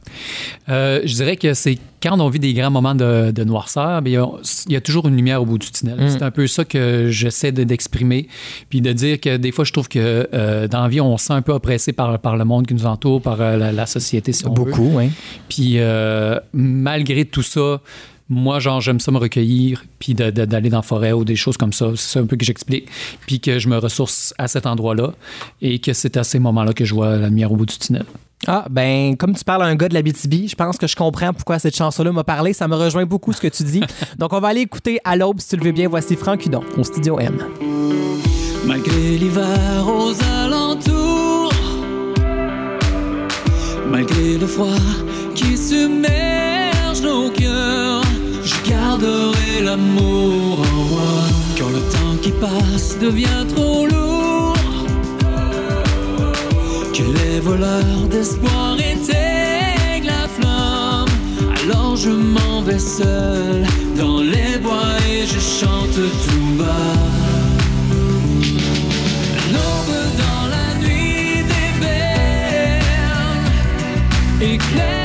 Euh, 0.69 1.01
je 1.05 1.15
dirais 1.15 1.37
que 1.37 1.55
c'est 1.55 1.79
quand 2.03 2.19
on 2.21 2.29
vit 2.29 2.39
des 2.39 2.53
grands 2.55 2.71
moments 2.71 2.95
de, 2.95 3.31
de 3.31 3.45
noirceur, 3.45 4.03
bien, 4.03 4.13
il 4.13 4.15
y 4.15 4.19
a- 4.19 4.41
il 4.69 4.73
y 4.73 4.77
a 4.77 4.81
toujours 4.81 5.07
une 5.09 5.17
lumière 5.17 5.41
au 5.43 5.47
bout 5.47 5.59
du 5.59 5.71
tunnel. 5.71 5.99
Mm. 6.01 6.09
C'est 6.11 6.23
un 6.23 6.31
peu 6.31 6.47
ça 6.47 6.65
que 6.65 7.09
j'essaie 7.11 7.53
de- 7.53 7.65
d'exprimer, 7.65 8.29
puis 8.69 8.81
de 8.81 8.93
dire 8.93 9.21
que 9.21 9.37
des 9.37 9.53
fois, 9.53 9.65
je 9.65 9.73
trouve 9.73 9.89
que 9.89 10.29
euh, 10.35 10.69
dans 10.69 10.83
la 10.83 10.89
vie, 10.89 11.01
on 11.01 11.17
se 11.19 11.27
sent 11.27 11.33
un 11.35 11.43
peu 11.43 11.53
oppressé 11.53 11.93
par, 11.93 12.19
par 12.19 12.37
le 12.37 12.45
monde 12.45 12.67
qui 12.67 12.75
nous 12.75 12.87
entoure, 12.87 13.23
par 13.23 13.37
la, 13.39 13.73
la 13.73 13.87
société, 13.87 14.33
si 14.33 14.47
on 14.47 14.53
veut. 14.55 14.73
oui. 14.77 15.11
Puis 15.49 15.79
malgré 16.53 17.25
tout 17.25 17.43
ça, 17.43 17.81
moi, 18.31 18.61
genre, 18.61 18.81
j'aime 18.81 19.01
ça 19.01 19.11
me 19.11 19.19
recueillir, 19.19 19.83
puis 19.99 20.15
de- 20.15 20.31
de- 20.31 20.45
d'aller 20.45 20.71
dans 20.71 20.79
la 20.79 20.83
forêt 20.83 21.13
ou 21.13 21.25
des 21.25 21.37
choses 21.37 21.57
comme 21.57 21.73
ça. 21.73 21.91
C'est 21.97 22.13
ça 22.15 22.21
un 22.21 22.27
peu 22.27 22.37
que 22.37 22.45
j'explique. 22.45 22.87
Puis 23.27 23.41
que 23.41 23.59
je 23.59 23.69
me 23.69 23.77
ressource 23.77 24.33
à 24.39 24.47
cet 24.49 24.67
endroit-là 24.67 25.13
et 25.61 25.81
que 25.81 25.93
c'est 25.93 26.17
à 26.17 26.23
ces 26.25 26.39
moments-là 26.39 26.73
que 26.73 26.85
je 26.85 26.95
vois 26.95 27.17
la 27.17 27.29
lumière 27.29 27.51
au 27.53 27.57
bout 27.57 27.67
du 27.67 27.77
tunnel. 27.77 28.05
Ah, 28.47 28.65
ben, 28.71 29.17
comme 29.19 29.35
tu 29.35 29.45
parles 29.45 29.63
à 29.65 29.67
un 29.67 29.75
gars 29.75 29.89
de 29.89 29.95
la 29.95 30.01
BTB, 30.01 30.47
je 30.49 30.55
pense 30.55 30.79
que 30.79 30.87
je 30.87 30.97
comprends 30.97 31.35
pourquoi 31.35 31.59
cette 31.59 31.77
chanson-là 31.77 32.11
m'a 32.13 32.25
parlé. 32.25 32.53
Ça 32.55 32.69
me 32.69 32.75
rejoint 32.77 33.05
beaucoup 33.05 33.33
ce 33.35 33.41
que 33.41 33.49
tu 33.49 33.65
dis. 33.65 33.83
Donc, 34.19 34.33
on 34.33 34.41
va 34.41 34.49
aller 34.49 34.63
écouter 34.63 34.99
À 35.05 35.15
l'aube, 35.17 35.41
si 35.41 35.49
tu 35.49 35.57
le 35.57 35.65
veux 35.65 35.73
bien. 35.73 35.89
Voici 35.89 36.17
Franck 36.17 36.47
Hudon 36.47 36.63
au 36.79 36.85
Studio 36.85 37.19
M. 37.19 37.37
Malgré 38.67 39.19
l'hiver 39.19 39.85
aux 39.87 40.15
alentours, 40.45 41.53
malgré 43.91 44.39
le 44.39 44.47
froid 44.47 44.69
qui 45.35 45.57
submerge 45.57 47.03
nos 47.03 47.31
cœurs, 47.31 47.50
l'amour 49.63 50.59
en 50.61 50.85
moi. 50.93 51.13
Quand 51.59 51.69
le 51.69 51.81
temps 51.81 52.17
qui 52.23 52.33
passe 52.33 52.99
devient 52.99 53.45
trop 53.55 53.87
lourd, 53.87 54.57
que 56.95 57.03
les 57.19 57.41
voleurs 57.41 58.07
d'espoir 58.11 58.77
éteignent 58.79 60.07
la 60.07 60.29
flamme, 60.29 61.09
alors 61.63 61.97
je 61.97 62.11
m'en 62.11 62.63
vais 62.63 62.79
seul 62.79 63.65
dans 63.97 64.21
les 64.21 64.59
bois 64.63 64.97
et 65.11 65.27
je 65.27 65.39
chante 65.39 66.01
tout 66.25 66.55
bas. 66.59 66.97
L'aube 69.53 70.01
dans 70.23 70.47
la 70.55 70.69
nuit 70.83 71.45
d'ébène 71.51 72.85
éclaire 74.41 75.00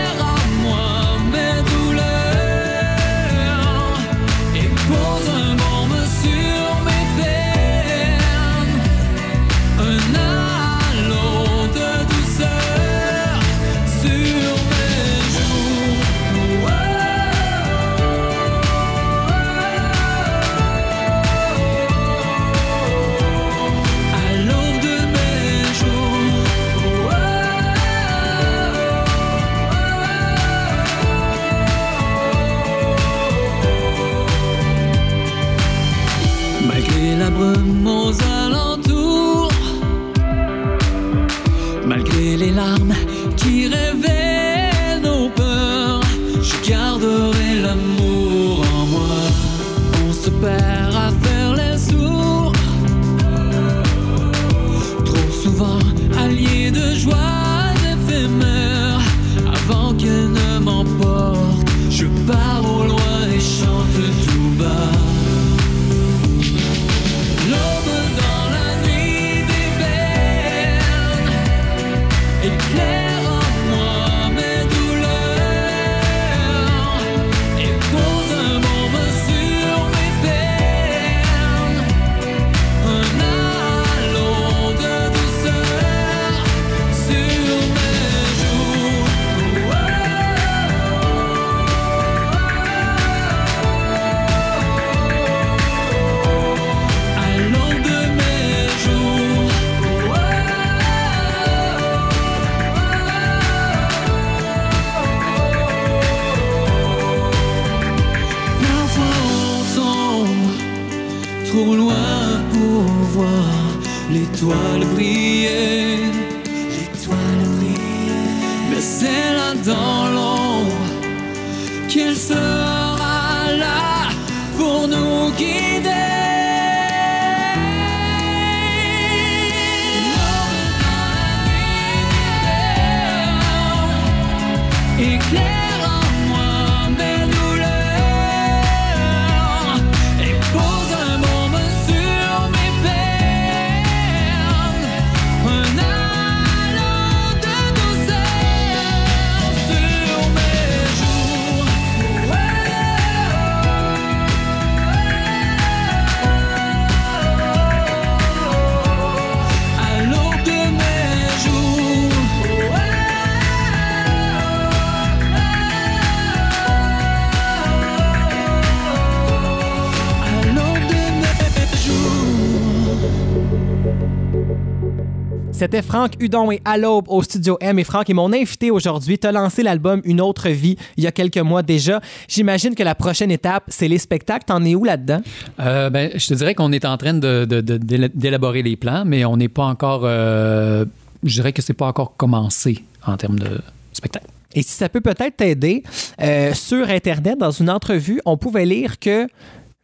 C'était 175.65 175.81
Franck 175.81 176.11
Hudon 176.19 176.51
et 176.51 176.61
à 176.63 176.77
l'aube 176.77 177.05
au 177.09 177.23
Studio 177.23 177.57
M. 177.59 177.79
Et 177.79 177.83
Franck 177.83 178.07
est 178.11 178.13
mon 178.13 178.31
invité 178.31 178.69
aujourd'hui. 178.69 179.17
Tu 179.17 179.25
as 179.25 179.31
lancé 179.31 179.63
l'album 179.63 179.99
Une 180.05 180.21
autre 180.21 180.49
vie 180.49 180.75
il 180.95 181.03
y 181.03 181.07
a 181.07 181.11
quelques 181.11 181.39
mois 181.39 181.63
déjà. 181.63 182.01
J'imagine 182.27 182.75
que 182.75 182.83
la 182.83 182.93
prochaine 182.93 183.31
étape, 183.31 183.63
c'est 183.69 183.87
les 183.87 183.97
spectacles. 183.97 184.43
T'en 184.45 184.63
es 184.63 184.75
où 184.75 184.83
là-dedans? 184.83 185.21
Euh, 185.59 185.89
ben, 185.89 186.11
je 186.13 186.27
te 186.27 186.35
dirais 186.35 186.53
qu'on 186.53 186.71
est 186.71 186.85
en 186.85 186.97
train 186.97 187.15
de- 187.15 187.45
de- 187.49 187.61
de- 187.61 187.77
d'éla- 187.77 188.09
d'élaborer 188.13 188.61
les 188.61 188.75
plans, 188.75 189.05
mais 189.07 189.25
on 189.25 189.37
n'est 189.37 189.47
pas 189.49 189.65
encore. 189.65 190.01
euh, 190.03 190.85
je 191.23 191.33
dirais 191.33 191.51
que 191.51 191.63
c'est 191.63 191.73
pas 191.73 191.87
encore 191.87 192.15
commencé 192.15 192.83
en 193.07 193.17
termes 193.17 193.39
de 193.39 193.59
spectacle. 193.91 194.27
Et 194.53 194.61
si 194.61 194.69
ça 194.73 194.87
peut 194.87 195.01
peut-être 195.01 195.37
t'aider, 195.37 195.81
euh, 196.21 196.53
sur 196.53 196.87
Internet, 196.91 197.39
dans 197.39 197.49
une 197.49 197.71
entrevue, 197.71 198.21
on 198.25 198.37
pouvait 198.37 198.67
lire 198.67 198.99
que 198.99 199.27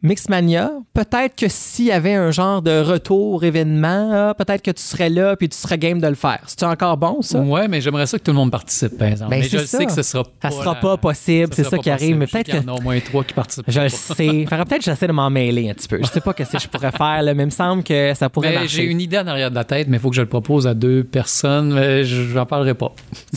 Mixmania, 0.02 0.70
peut-être 0.94 1.36
que 1.36 1.46
s'il 1.48 1.86
y 1.86 1.92
avait 1.92 2.14
un 2.14 2.30
genre 2.32 2.60
de 2.60 2.80
retour 2.80 3.44
événement, 3.44 4.32
peut-être 4.36 4.62
que 4.62 4.70
tu 4.72 4.82
serais 4.82 5.08
là 5.08 5.36
puis 5.36 5.48
tu 5.48 5.56
serais 5.56 5.78
game 5.78 6.00
de 6.00 6.06
le 6.08 6.14
faire. 6.16 6.40
C'est 6.46 6.64
encore 6.64 6.96
bon, 6.96 7.22
ça? 7.22 7.38
Ouais, 7.40 7.68
mais 7.68 7.80
j'aimerais 7.80 8.06
ça 8.06 8.18
que 8.18 8.24
tout 8.24 8.32
le 8.32 8.36
monde 8.36 8.50
participe, 8.50 8.98
par 8.98 9.08
exemple. 9.08 9.30
Ben, 9.30 9.38
mais 9.40 9.48
je 9.48 9.58
ça. 9.58 9.78
sais 9.78 9.86
que 9.86 9.92
ce 9.92 10.02
sera 10.02 10.24
Ça 10.24 10.30
pas. 10.40 10.50
sera 10.50 10.74
la- 10.74 10.80
pas 10.80 10.96
possible, 10.96 11.52
c'est 11.54 11.62
sera 11.64 11.76
ça 11.76 11.82
qui 11.82 11.90
arrive, 11.90 12.16
mais 12.16 12.26
peut-être 12.26 12.46
qu'il 12.46 12.56
y 12.56 12.64
en 12.68 12.74
a 12.74 12.76
au 12.76 12.80
moins 12.80 12.98
trois 13.00 13.22
qui 13.24 13.32
participent. 13.32 13.64
Je 13.68 13.80
le 13.80 13.88
sais. 13.88 14.44
Faudrait 14.48 14.64
peut-être 14.64 14.78
que 14.78 14.84
j'essaie 14.84 15.06
de 15.06 15.12
m'en 15.12 15.30
mêler 15.30 15.70
un 15.70 15.74
petit 15.74 15.88
peu. 15.88 15.98
Je 16.02 16.06
sais 16.06 16.20
pas 16.20 16.34
ce 16.36 16.42
que 16.44 16.58
je 16.58 16.68
pourrais 16.68 16.92
faire, 16.92 17.22
là, 17.22 17.32
mais 17.34 17.44
il 17.44 17.46
me 17.46 17.50
semble 17.50 17.82
que 17.84 18.12
ça 18.14 18.28
pourrait 18.28 18.48
Mais 18.50 18.54
marcher. 18.56 18.68
j'ai 18.68 18.84
une 18.84 19.00
idée 19.00 19.18
en 19.18 19.26
arrière 19.28 19.50
de 19.50 19.54
la 19.54 19.64
tête, 19.64 19.86
mais 19.88 19.98
il 19.98 20.00
faut 20.00 20.10
que 20.10 20.16
je 20.16 20.22
le 20.22 20.28
propose 20.28 20.66
à 20.66 20.74
deux 20.74 21.04
personnes. 21.04 21.74
Mais 21.74 22.04
je 22.04 22.34
n'en 22.34 22.44
parlerai 22.46 22.74
pas. 22.74 22.86
En 22.86 22.90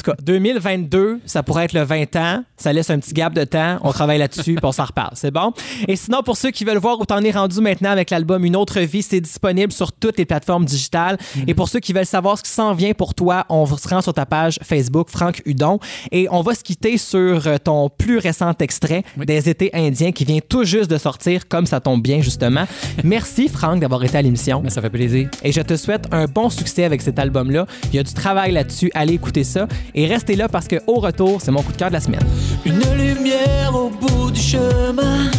tout 0.03 0.11
cas, 0.11 0.15
2022, 0.23 1.19
ça 1.25 1.43
pourrait 1.43 1.65
être 1.65 1.73
le 1.73 1.83
20 1.83 2.15
ans. 2.15 2.43
Ça 2.57 2.73
laisse 2.73 2.89
un 2.89 2.99
petit 2.99 3.13
gap 3.13 3.33
de 3.33 3.43
temps. 3.43 3.77
On 3.83 3.91
travaille 3.91 4.17
là-dessus, 4.17 4.55
puis 4.55 4.65
on 4.65 4.71
s'en 4.71 4.85
reparle. 4.85 5.11
C'est 5.13 5.31
bon? 5.31 5.53
Et 5.87 5.95
sinon, 5.95 6.21
pour 6.23 6.37
ceux 6.37 6.51
qui 6.55 6.65
veulent 6.65 6.79
voir 6.79 6.99
où 6.99 7.05
t'en 7.05 7.21
es 7.21 7.31
rendu 7.31 7.61
maintenant 7.61 7.91
avec 7.91 8.09
l'album 8.09 8.43
Une 8.45 8.55
autre 8.55 8.79
vie, 8.79 9.03
c'est 9.03 9.21
disponible 9.21 9.71
sur 9.71 9.91
toutes 9.91 10.17
les 10.17 10.25
plateformes 10.25 10.65
digitales. 10.65 11.17
Et 11.45 11.53
pour 11.53 11.69
ceux 11.69 11.79
qui 11.79 11.93
veulent 11.93 12.05
savoir 12.05 12.37
ce 12.37 12.43
qui 12.43 12.49
s'en 12.49 12.73
vient 12.73 12.93
pour 12.93 13.13
toi, 13.13 13.45
on 13.49 13.65
se 13.65 13.87
rend 13.87 14.01
sur 14.01 14.13
ta 14.13 14.25
page 14.25 14.57
Facebook, 14.63 15.09
Franck 15.09 15.41
Hudon. 15.45 15.79
Et 16.11 16.27
on 16.31 16.41
va 16.41 16.55
se 16.55 16.63
quitter 16.63 16.97
sur 16.97 17.45
euh, 17.45 17.57
ton 17.63 17.89
plus 17.89 18.17
récent 18.17 18.53
extrait 18.59 19.03
des 19.17 19.49
étés 19.49 19.69
indiens 19.73 20.11
qui 20.11 20.25
vient 20.25 20.39
tout 20.47 20.63
juste 20.63 20.89
de 20.89 20.97
sortir, 20.97 21.47
comme 21.47 21.65
ça 21.65 21.79
tombe 21.79 22.01
bien, 22.01 22.21
justement. 22.21 22.65
Merci, 23.03 23.49
Franck, 23.49 23.81
d'avoir 23.81 24.03
été 24.03 24.17
à 24.17 24.21
l'émission. 24.21 24.61
Mais 24.63 24.69
ça 24.69 24.81
fait 24.81 24.89
plaisir. 24.89 25.29
Et 25.43 25.51
je 25.51 25.61
te 25.61 25.75
souhaite 25.75 26.07
un 26.11 26.25
bon 26.25 26.49
succès 26.49 26.85
avec 26.85 27.01
cet 27.01 27.19
album-là. 27.19 27.67
Il 27.91 27.95
y 27.95 27.99
a 27.99 28.03
du 28.03 28.13
travail 28.13 28.51
là-dessus. 28.53 28.89
Allez 28.93 29.13
écouter 29.13 29.43
ça. 29.43 29.67
Et 29.93 30.07
restez 30.07 30.35
là 30.35 30.47
parce 30.47 30.67
que 30.67 30.77
au 30.87 30.95
retour, 30.95 31.41
c'est 31.41 31.51
mon 31.51 31.61
coup 31.61 31.73
de 31.73 31.77
cœur 31.77 31.89
de 31.89 31.93
la 31.93 32.01
semaine. 32.01 32.25
Une 32.65 32.79
lumière 32.97 33.75
au 33.75 33.89
bout 33.89 34.31
du 34.31 34.39
chemin. 34.39 35.29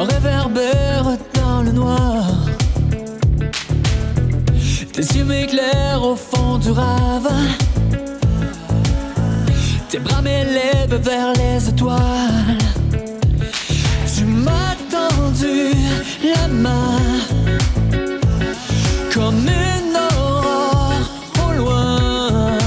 Réverbère 0.00 1.04
dans 1.34 1.62
le 1.62 1.70
noir. 1.70 2.24
Tes 4.92 5.02
yeux 5.02 5.24
m'éclairent 5.24 6.02
au 6.02 6.16
fond 6.16 6.56
du 6.56 6.70
ravin. 6.70 7.46
Tes 9.90 9.98
bras 9.98 10.22
m'élèvent 10.22 10.98
vers 11.02 11.34
les 11.34 11.68
étoiles. 11.68 12.58
Tu 14.16 14.24
m'as 14.24 14.76
tendu 14.90 15.74
la 16.24 16.48
main 16.48 16.98
comme 19.12 19.46
une 19.46 19.96
aurore 20.10 20.94
au 21.46 21.52
loin. 21.52 22.58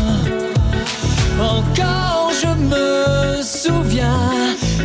Encore 1.42 2.32
je 2.40 2.52
me 2.70 3.42
souviens 3.42 4.32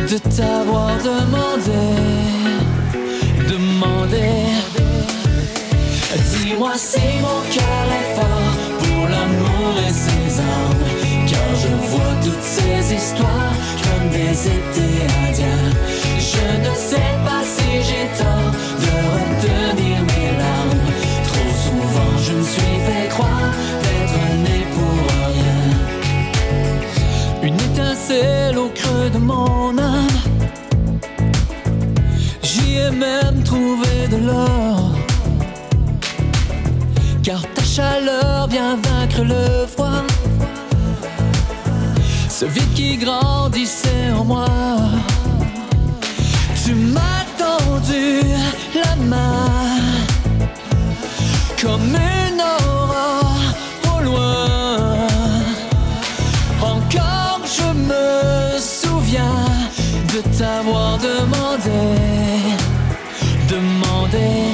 de 0.09 0.17
t'avoir 0.17 0.97
demandé. 0.97 2.00
Dis-moi 6.61 6.77
si 6.77 6.99
mon 7.21 7.41
cœur 7.55 7.87
est 7.99 8.09
fort 8.15 8.53
pour 8.77 9.07
l'amour 9.07 9.73
et 9.79 9.91
ses 9.91 10.39
armes. 10.39 10.85
Car 11.25 11.55
je 11.55 11.73
vois 11.89 12.15
toutes 12.23 12.43
ces 12.43 12.93
histoires 12.93 13.55
comme 13.81 14.09
des 14.09 14.35
étés 14.47 15.07
indiens. 15.25 15.71
Je 16.19 16.45
ne 16.59 16.73
sais 16.75 17.13
pas 17.25 17.41
si 17.43 17.81
j'ai 17.87 18.07
tort 18.15 18.51
de 18.83 18.93
retenir 19.15 19.97
mes 20.11 20.31
larmes. 20.37 20.85
Trop 21.29 21.51
souvent 21.65 22.13
je 22.23 22.33
me 22.33 22.43
suis 22.43 22.77
fait 22.85 23.07
croire 23.09 23.51
d'être 23.81 24.21
né 24.45 24.59
pour 24.75 24.99
rien. 25.33 25.63
Une 27.41 27.59
étincelle 27.71 28.57
au 28.59 28.69
creux 28.69 29.09
de 29.09 29.17
mon 29.17 29.79
âme. 29.79 30.19
J'y 32.43 32.77
ai 32.77 32.91
même 32.91 33.41
trouvé 33.43 34.07
de 34.11 34.17
l'or 34.27 34.80
chaleur 37.75 38.47
vient 38.47 38.75
vaincre 38.75 39.23
le 39.23 39.65
froid. 39.65 40.03
Ce 42.27 42.45
vide 42.45 42.73
qui 42.73 42.97
grandissait 42.97 44.11
en 44.13 44.25
moi. 44.25 44.47
Tu 46.63 46.73
m'as 46.73 47.25
tendu 47.37 48.23
la 48.75 48.95
main 49.11 49.77
comme 51.61 51.95
une 51.95 52.41
aurore 52.59 53.53
au 53.93 54.01
loin. 54.03 54.47
Encore 56.61 57.41
je 57.57 57.69
me 57.89 58.59
souviens 58.59 59.45
de 60.13 60.19
t'avoir 60.37 60.97
demandé, 60.97 61.81
demandé. 63.49 64.50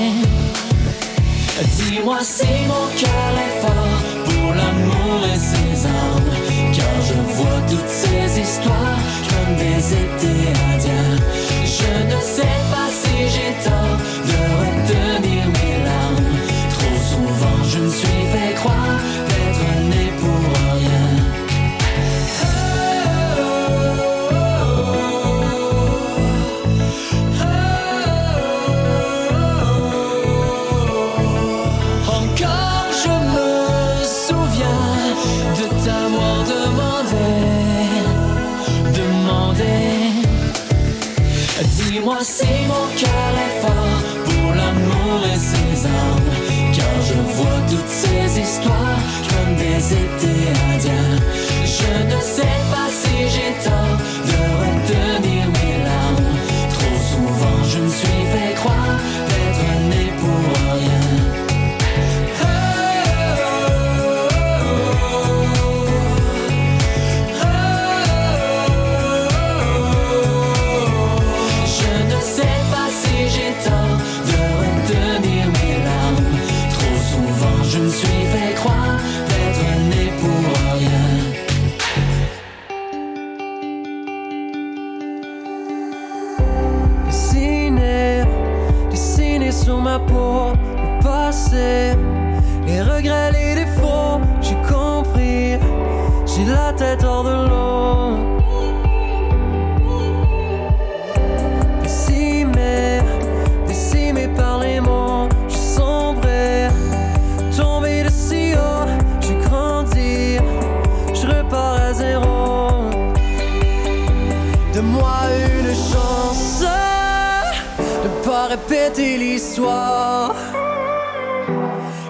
Dis-moi 1.63 2.19
si 2.21 2.45
mon 2.67 2.87
cœur 2.95 3.33
est 3.45 3.61
fort 3.61 4.01
pour 4.25 4.53
l'amour 4.53 5.25
et 5.25 5.37
ses 5.37 5.85
armes. 5.87 6.31
Car 6.71 7.01
je 7.01 7.13
vois 7.33 7.61
toutes 7.67 7.89
ces 7.89 8.39
histoires 8.39 8.99
comme 9.29 9.55
des 9.55 9.93
étés 9.93 10.53
indiens. 10.73 11.17
Je 11.63 12.15
ne 12.15 12.21
sais 12.21 12.59
pas 12.71 12.89
si 12.89 13.27
j'ai 13.27 13.53
tort 13.63 13.97
de 14.27 14.39
retenir. 14.59 15.36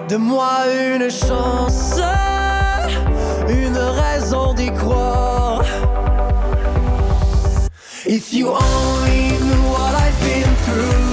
De 0.08 0.16
moi 0.16 0.64
une 0.72 1.10
chance, 1.10 2.00
une 3.48 3.76
raison 3.76 4.54
d'y 4.54 4.72
croire. 4.72 5.64
If 8.06 8.32
you 8.32 8.48
only 8.48 9.38
knew 9.38 9.62
what 9.70 9.94
I've 9.94 10.18
been 10.20 10.54
through. 10.64 11.07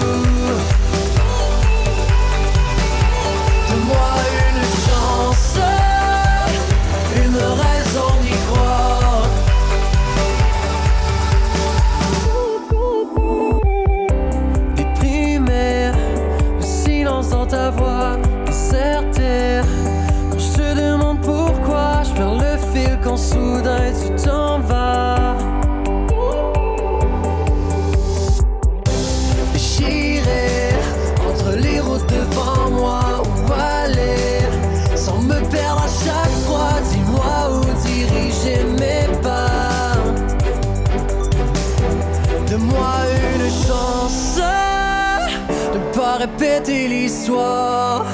sois 47.10 48.06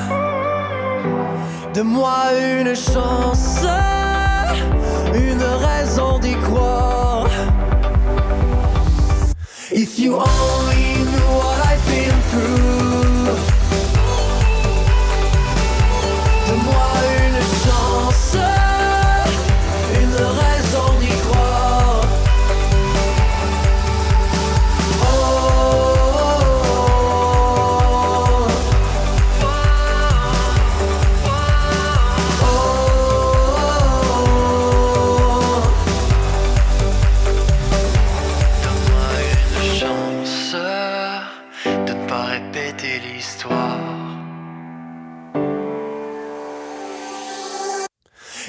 de 1.73 1.81
moi 1.81 2.23
une 2.59 2.75
chance, 2.75 3.63
une 5.13 5.43
raison 5.43 6.19
d'y 6.19 6.35
croire. 6.35 6.81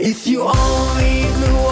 If 0.04 0.26
you 0.26 0.42
only 0.42 1.22
knew 1.38 1.71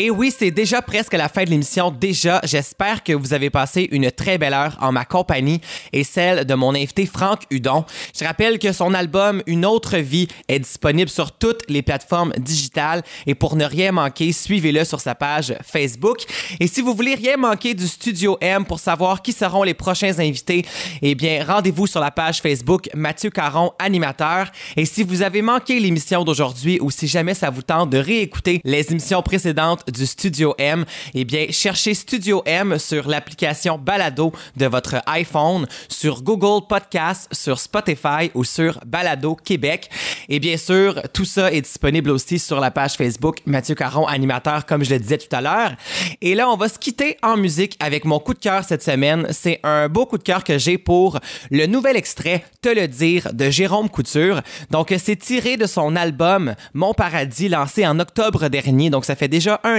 Et 0.00 0.10
oui, 0.10 0.30
c'est 0.30 0.52
déjà 0.52 0.80
presque 0.80 1.14
la 1.14 1.28
fin 1.28 1.42
de 1.42 1.50
l'émission. 1.50 1.90
Déjà, 1.90 2.40
j'espère 2.44 3.02
que 3.02 3.12
vous 3.12 3.32
avez 3.32 3.50
passé 3.50 3.88
une 3.90 4.12
très 4.12 4.38
belle 4.38 4.54
heure 4.54 4.78
en 4.80 4.92
ma 4.92 5.04
compagnie 5.04 5.60
et 5.92 6.04
celle 6.04 6.44
de 6.44 6.54
mon 6.54 6.72
invité 6.72 7.04
Franck 7.04 7.40
Hudon. 7.50 7.84
Je 8.16 8.24
rappelle 8.24 8.60
que 8.60 8.70
son 8.70 8.94
album 8.94 9.42
Une 9.48 9.66
autre 9.66 9.96
vie 9.96 10.28
est 10.46 10.60
disponible 10.60 11.10
sur 11.10 11.32
toutes 11.32 11.68
les 11.68 11.82
plateformes 11.82 12.32
digitales 12.38 13.02
et 13.26 13.34
pour 13.34 13.56
ne 13.56 13.64
rien 13.64 13.90
manquer, 13.90 14.30
suivez-le 14.30 14.84
sur 14.84 15.00
sa 15.00 15.16
page 15.16 15.52
Facebook. 15.64 16.18
Et 16.60 16.68
si 16.68 16.80
vous 16.80 16.94
voulez 16.94 17.16
rien 17.16 17.36
manquer 17.36 17.74
du 17.74 17.88
Studio 17.88 18.38
M 18.40 18.64
pour 18.66 18.78
savoir 18.78 19.20
qui 19.20 19.32
seront 19.32 19.64
les 19.64 19.74
prochains 19.74 20.16
invités, 20.20 20.64
eh 21.02 21.16
bien, 21.16 21.44
rendez-vous 21.44 21.88
sur 21.88 21.98
la 21.98 22.12
page 22.12 22.40
Facebook 22.40 22.88
Mathieu 22.94 23.30
Caron, 23.30 23.72
animateur. 23.80 24.52
Et 24.76 24.84
si 24.84 25.02
vous 25.02 25.22
avez 25.22 25.42
manqué 25.42 25.80
l'émission 25.80 26.22
d'aujourd'hui 26.22 26.78
ou 26.80 26.92
si 26.92 27.08
jamais 27.08 27.34
ça 27.34 27.50
vous 27.50 27.62
tente 27.62 27.90
de 27.90 27.98
réécouter 27.98 28.60
les 28.62 28.92
émissions 28.92 29.22
précédentes 29.22 29.86
du 29.90 30.06
Studio 30.06 30.54
M, 30.58 30.84
eh 31.14 31.24
bien, 31.24 31.46
cherchez 31.50 31.94
Studio 31.94 32.42
M 32.46 32.78
sur 32.78 33.08
l'application 33.08 33.78
Balado 33.78 34.32
de 34.56 34.66
votre 34.66 34.96
iPhone, 35.06 35.66
sur 35.88 36.22
Google 36.22 36.66
Podcast, 36.68 37.28
sur 37.32 37.58
Spotify 37.58 38.30
ou 38.34 38.44
sur 38.44 38.80
Balado 38.86 39.34
Québec. 39.34 39.90
Et 40.28 40.40
bien 40.40 40.56
sûr, 40.56 41.00
tout 41.12 41.24
ça 41.24 41.52
est 41.52 41.62
disponible 41.62 42.10
aussi 42.10 42.38
sur 42.38 42.60
la 42.60 42.70
page 42.70 42.94
Facebook 42.94 43.38
Mathieu 43.46 43.74
Caron, 43.74 44.06
animateur, 44.06 44.66
comme 44.66 44.84
je 44.84 44.90
le 44.90 44.98
disais 44.98 45.18
tout 45.18 45.34
à 45.34 45.40
l'heure. 45.40 45.72
Et 46.20 46.34
là, 46.34 46.48
on 46.50 46.56
va 46.56 46.68
se 46.68 46.78
quitter 46.78 47.16
en 47.22 47.36
musique 47.36 47.76
avec 47.80 48.04
mon 48.04 48.18
coup 48.18 48.34
de 48.34 48.38
cœur 48.38 48.64
cette 48.64 48.82
semaine. 48.82 49.26
C'est 49.30 49.60
un 49.62 49.88
beau 49.88 50.06
coup 50.06 50.18
de 50.18 50.22
cœur 50.22 50.44
que 50.44 50.58
j'ai 50.58 50.78
pour 50.78 51.18
le 51.50 51.66
nouvel 51.66 51.96
extrait 51.96 52.44
Te 52.62 52.68
le 52.68 52.88
dire 52.88 53.32
de 53.32 53.50
Jérôme 53.50 53.88
Couture. 53.88 54.42
Donc, 54.70 54.94
c'est 54.98 55.16
tiré 55.16 55.56
de 55.56 55.66
son 55.66 55.96
album 55.96 56.54
Mon 56.74 56.94
Paradis, 56.94 57.48
lancé 57.48 57.86
en 57.86 57.98
octobre 58.00 58.48
dernier. 58.48 58.90
Donc, 58.90 59.04
ça 59.04 59.16
fait 59.16 59.28
déjà 59.28 59.60
un 59.64 59.77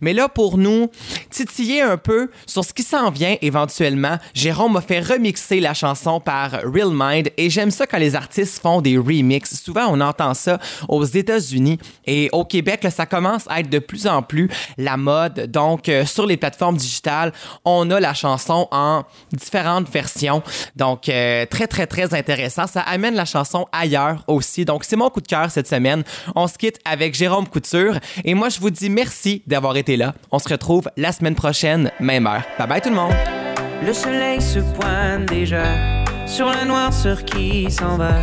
Mais 0.00 0.12
là, 0.12 0.28
pour 0.28 0.58
nous 0.58 0.90
titiller 1.30 1.82
un 1.82 1.96
peu 1.96 2.30
sur 2.46 2.64
ce 2.64 2.72
qui 2.72 2.82
s'en 2.82 3.10
vient 3.10 3.36
éventuellement, 3.42 4.18
Jérôme 4.34 4.74
m'a 4.74 4.80
fait 4.80 5.00
remixer 5.00 5.60
la 5.60 5.74
chanson 5.74 6.20
par 6.20 6.52
Real 6.64 6.90
Mind 6.92 7.30
et 7.36 7.50
j'aime 7.50 7.70
ça 7.70 7.86
quand 7.86 7.98
les 7.98 8.14
artistes 8.14 8.60
font 8.60 8.80
des 8.80 8.98
remixes. 8.98 9.60
Souvent, 9.62 9.86
on 9.88 10.00
entend 10.00 10.34
ça 10.34 10.58
aux 10.88 11.04
États-Unis 11.04 11.78
et 12.06 12.28
au 12.32 12.44
Québec, 12.44 12.86
ça 12.94 13.06
commence 13.06 13.44
à 13.48 13.60
être 13.60 13.70
de 13.70 13.78
plus 13.78 14.06
en 14.06 14.22
plus 14.22 14.48
la 14.78 14.96
mode. 14.96 15.50
Donc, 15.50 15.88
euh, 15.88 16.04
sur 16.04 16.26
les 16.26 16.36
plateformes 16.36 16.76
digitales, 16.76 17.32
on 17.64 17.90
a 17.90 18.00
la 18.00 18.14
chanson 18.14 18.68
en 18.70 19.04
différentes 19.32 19.88
versions. 19.90 20.42
Donc, 20.76 21.08
euh, 21.08 21.46
très, 21.46 21.66
très, 21.66 21.86
très 21.86 22.14
intéressant. 22.14 22.66
Ça 22.66 22.80
amène 22.80 23.14
la 23.14 23.24
chanson 23.24 23.66
ailleurs 23.72 24.24
aussi. 24.26 24.64
Donc, 24.64 24.84
c'est 24.84 24.96
mon 24.96 25.10
coup 25.10 25.20
de 25.20 25.26
cœur 25.26 25.50
cette 25.50 25.68
semaine. 25.68 26.02
On 26.34 26.46
se 26.46 26.58
quitte 26.58 26.78
avec 26.84 27.14
Jérôme 27.14 27.48
Couture 27.48 27.98
et 28.24 28.34
moi, 28.34 28.48
je 28.48 28.60
vous 28.60 28.70
dis 28.70 28.90
merci 28.90 29.31
d'avoir 29.46 29.76
été 29.76 29.96
là. 29.96 30.14
On 30.30 30.38
se 30.38 30.48
retrouve 30.48 30.90
la 30.96 31.12
semaine 31.12 31.34
prochaine, 31.34 31.90
même 32.00 32.26
heure. 32.26 32.42
Bye 32.58 32.68
bye 32.68 32.80
tout 32.80 32.90
le 32.90 32.96
monde. 32.96 33.14
Le 33.84 33.92
soleil 33.92 34.40
se 34.40 34.58
pointe 34.58 35.26
déjà 35.26 35.64
sur 36.26 36.46
la 36.46 36.64
noirceur 36.64 37.24
qui 37.24 37.70
s'en 37.70 37.96
va. 37.96 38.14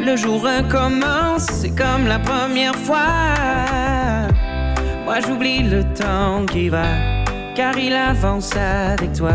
Le 0.00 0.16
jour 0.16 0.42
recommence, 0.42 1.46
c'est 1.46 1.74
comme 1.74 2.06
la 2.06 2.18
première 2.18 2.76
fois. 2.76 4.26
Moi 5.04 5.20
j'oublie 5.26 5.62
le 5.62 5.82
temps 5.94 6.46
qui 6.46 6.68
va, 6.68 6.86
car 7.54 7.76
il 7.76 7.94
avance 7.94 8.50
avec 8.56 9.12
toi. 9.12 9.34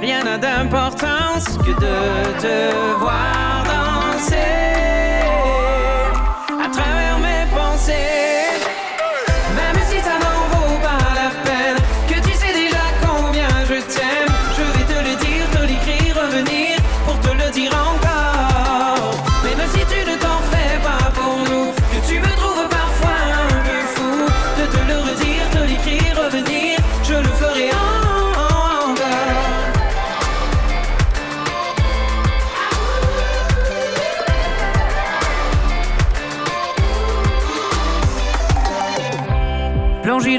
Rien 0.00 0.22
n'a 0.24 0.38
d'importance 0.38 1.58
que 1.58 1.72
de 1.72 2.40
te 2.40 2.98
voir 2.98 3.64
danser 3.66 4.69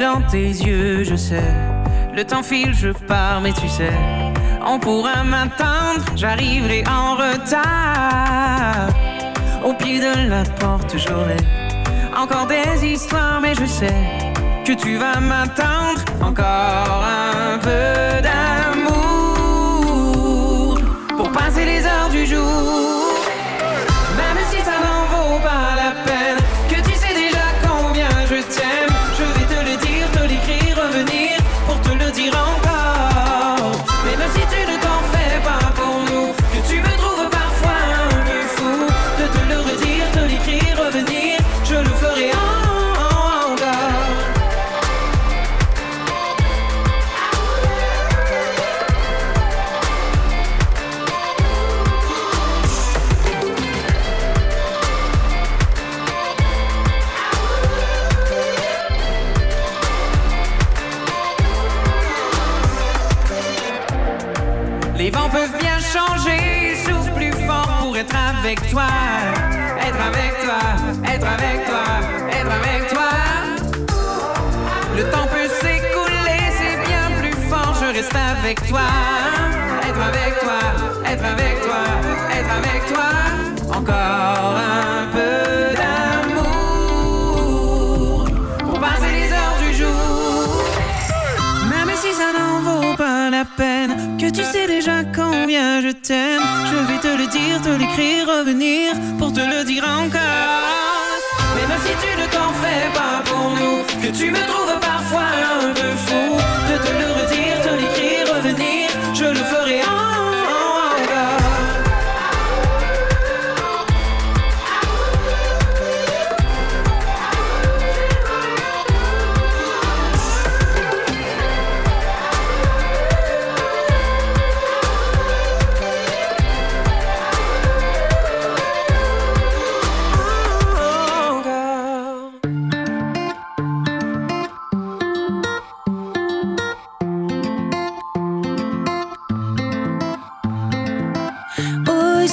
dans 0.02 0.22
tes 0.22 0.48
yeux, 0.48 1.04
je 1.04 1.16
sais. 1.16 1.54
Le 2.16 2.24
temps 2.24 2.42
file, 2.42 2.74
je 2.74 2.90
pars, 2.90 3.40
mais 3.40 3.54
tu 3.54 3.70
sais, 3.70 3.94
on 4.66 4.80
pourra 4.80 5.24
m'attendre, 5.24 6.04
j'arriverai 6.16 6.84
en 6.88 7.16
retard. 7.16 8.88
Au 9.64 9.74
pied 9.74 10.00
de 10.00 10.28
la 10.28 10.44
porte, 10.60 10.96
j'aurai 10.98 11.38
encore 12.18 12.48
des 12.48 12.84
histoires, 12.84 13.40
mais 13.42 13.54
je 13.54 13.66
sais 13.66 13.94
que 14.66 14.74
tu 14.74 14.98
vas 14.98 15.20
m'attendre. 15.20 16.02
Encore 16.20 17.06
un 17.52 17.60
peu 17.60 18.22
d'amour 18.26 18.90
pour 21.16 21.32
passer 21.32 21.66
les 21.66 21.86
heures 21.86 22.10
du 22.10 22.26
jour. 22.26 23.01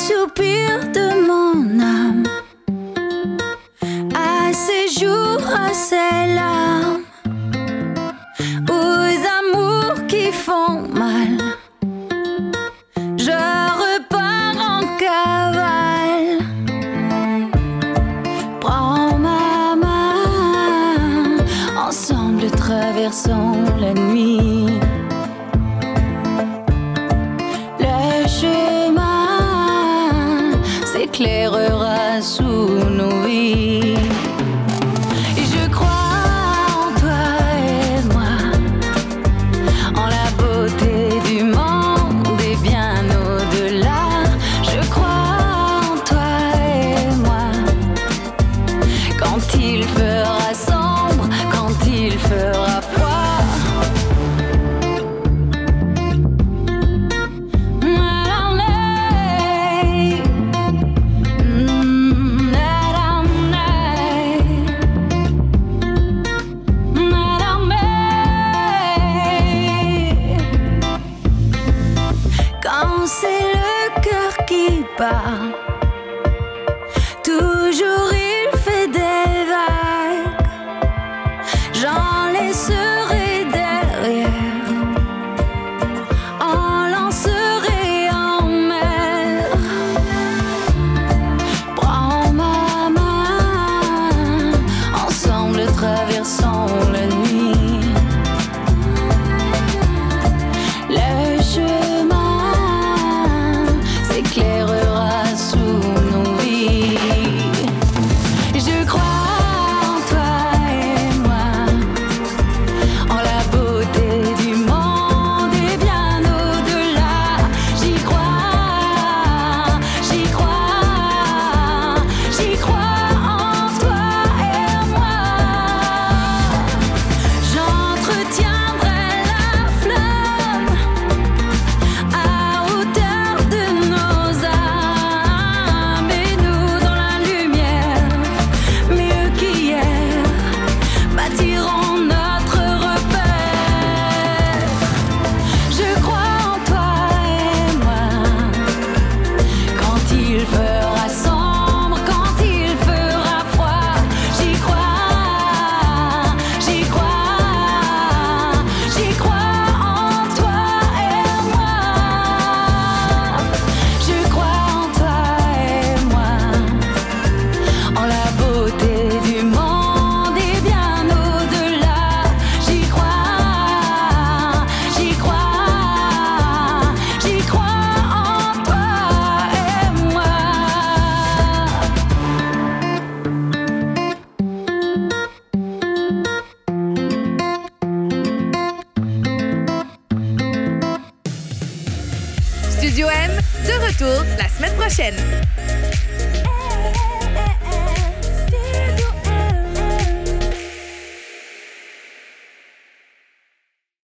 Au 0.08 0.10
soupir 0.10 0.90
de 0.94 1.26
mon 1.26 1.27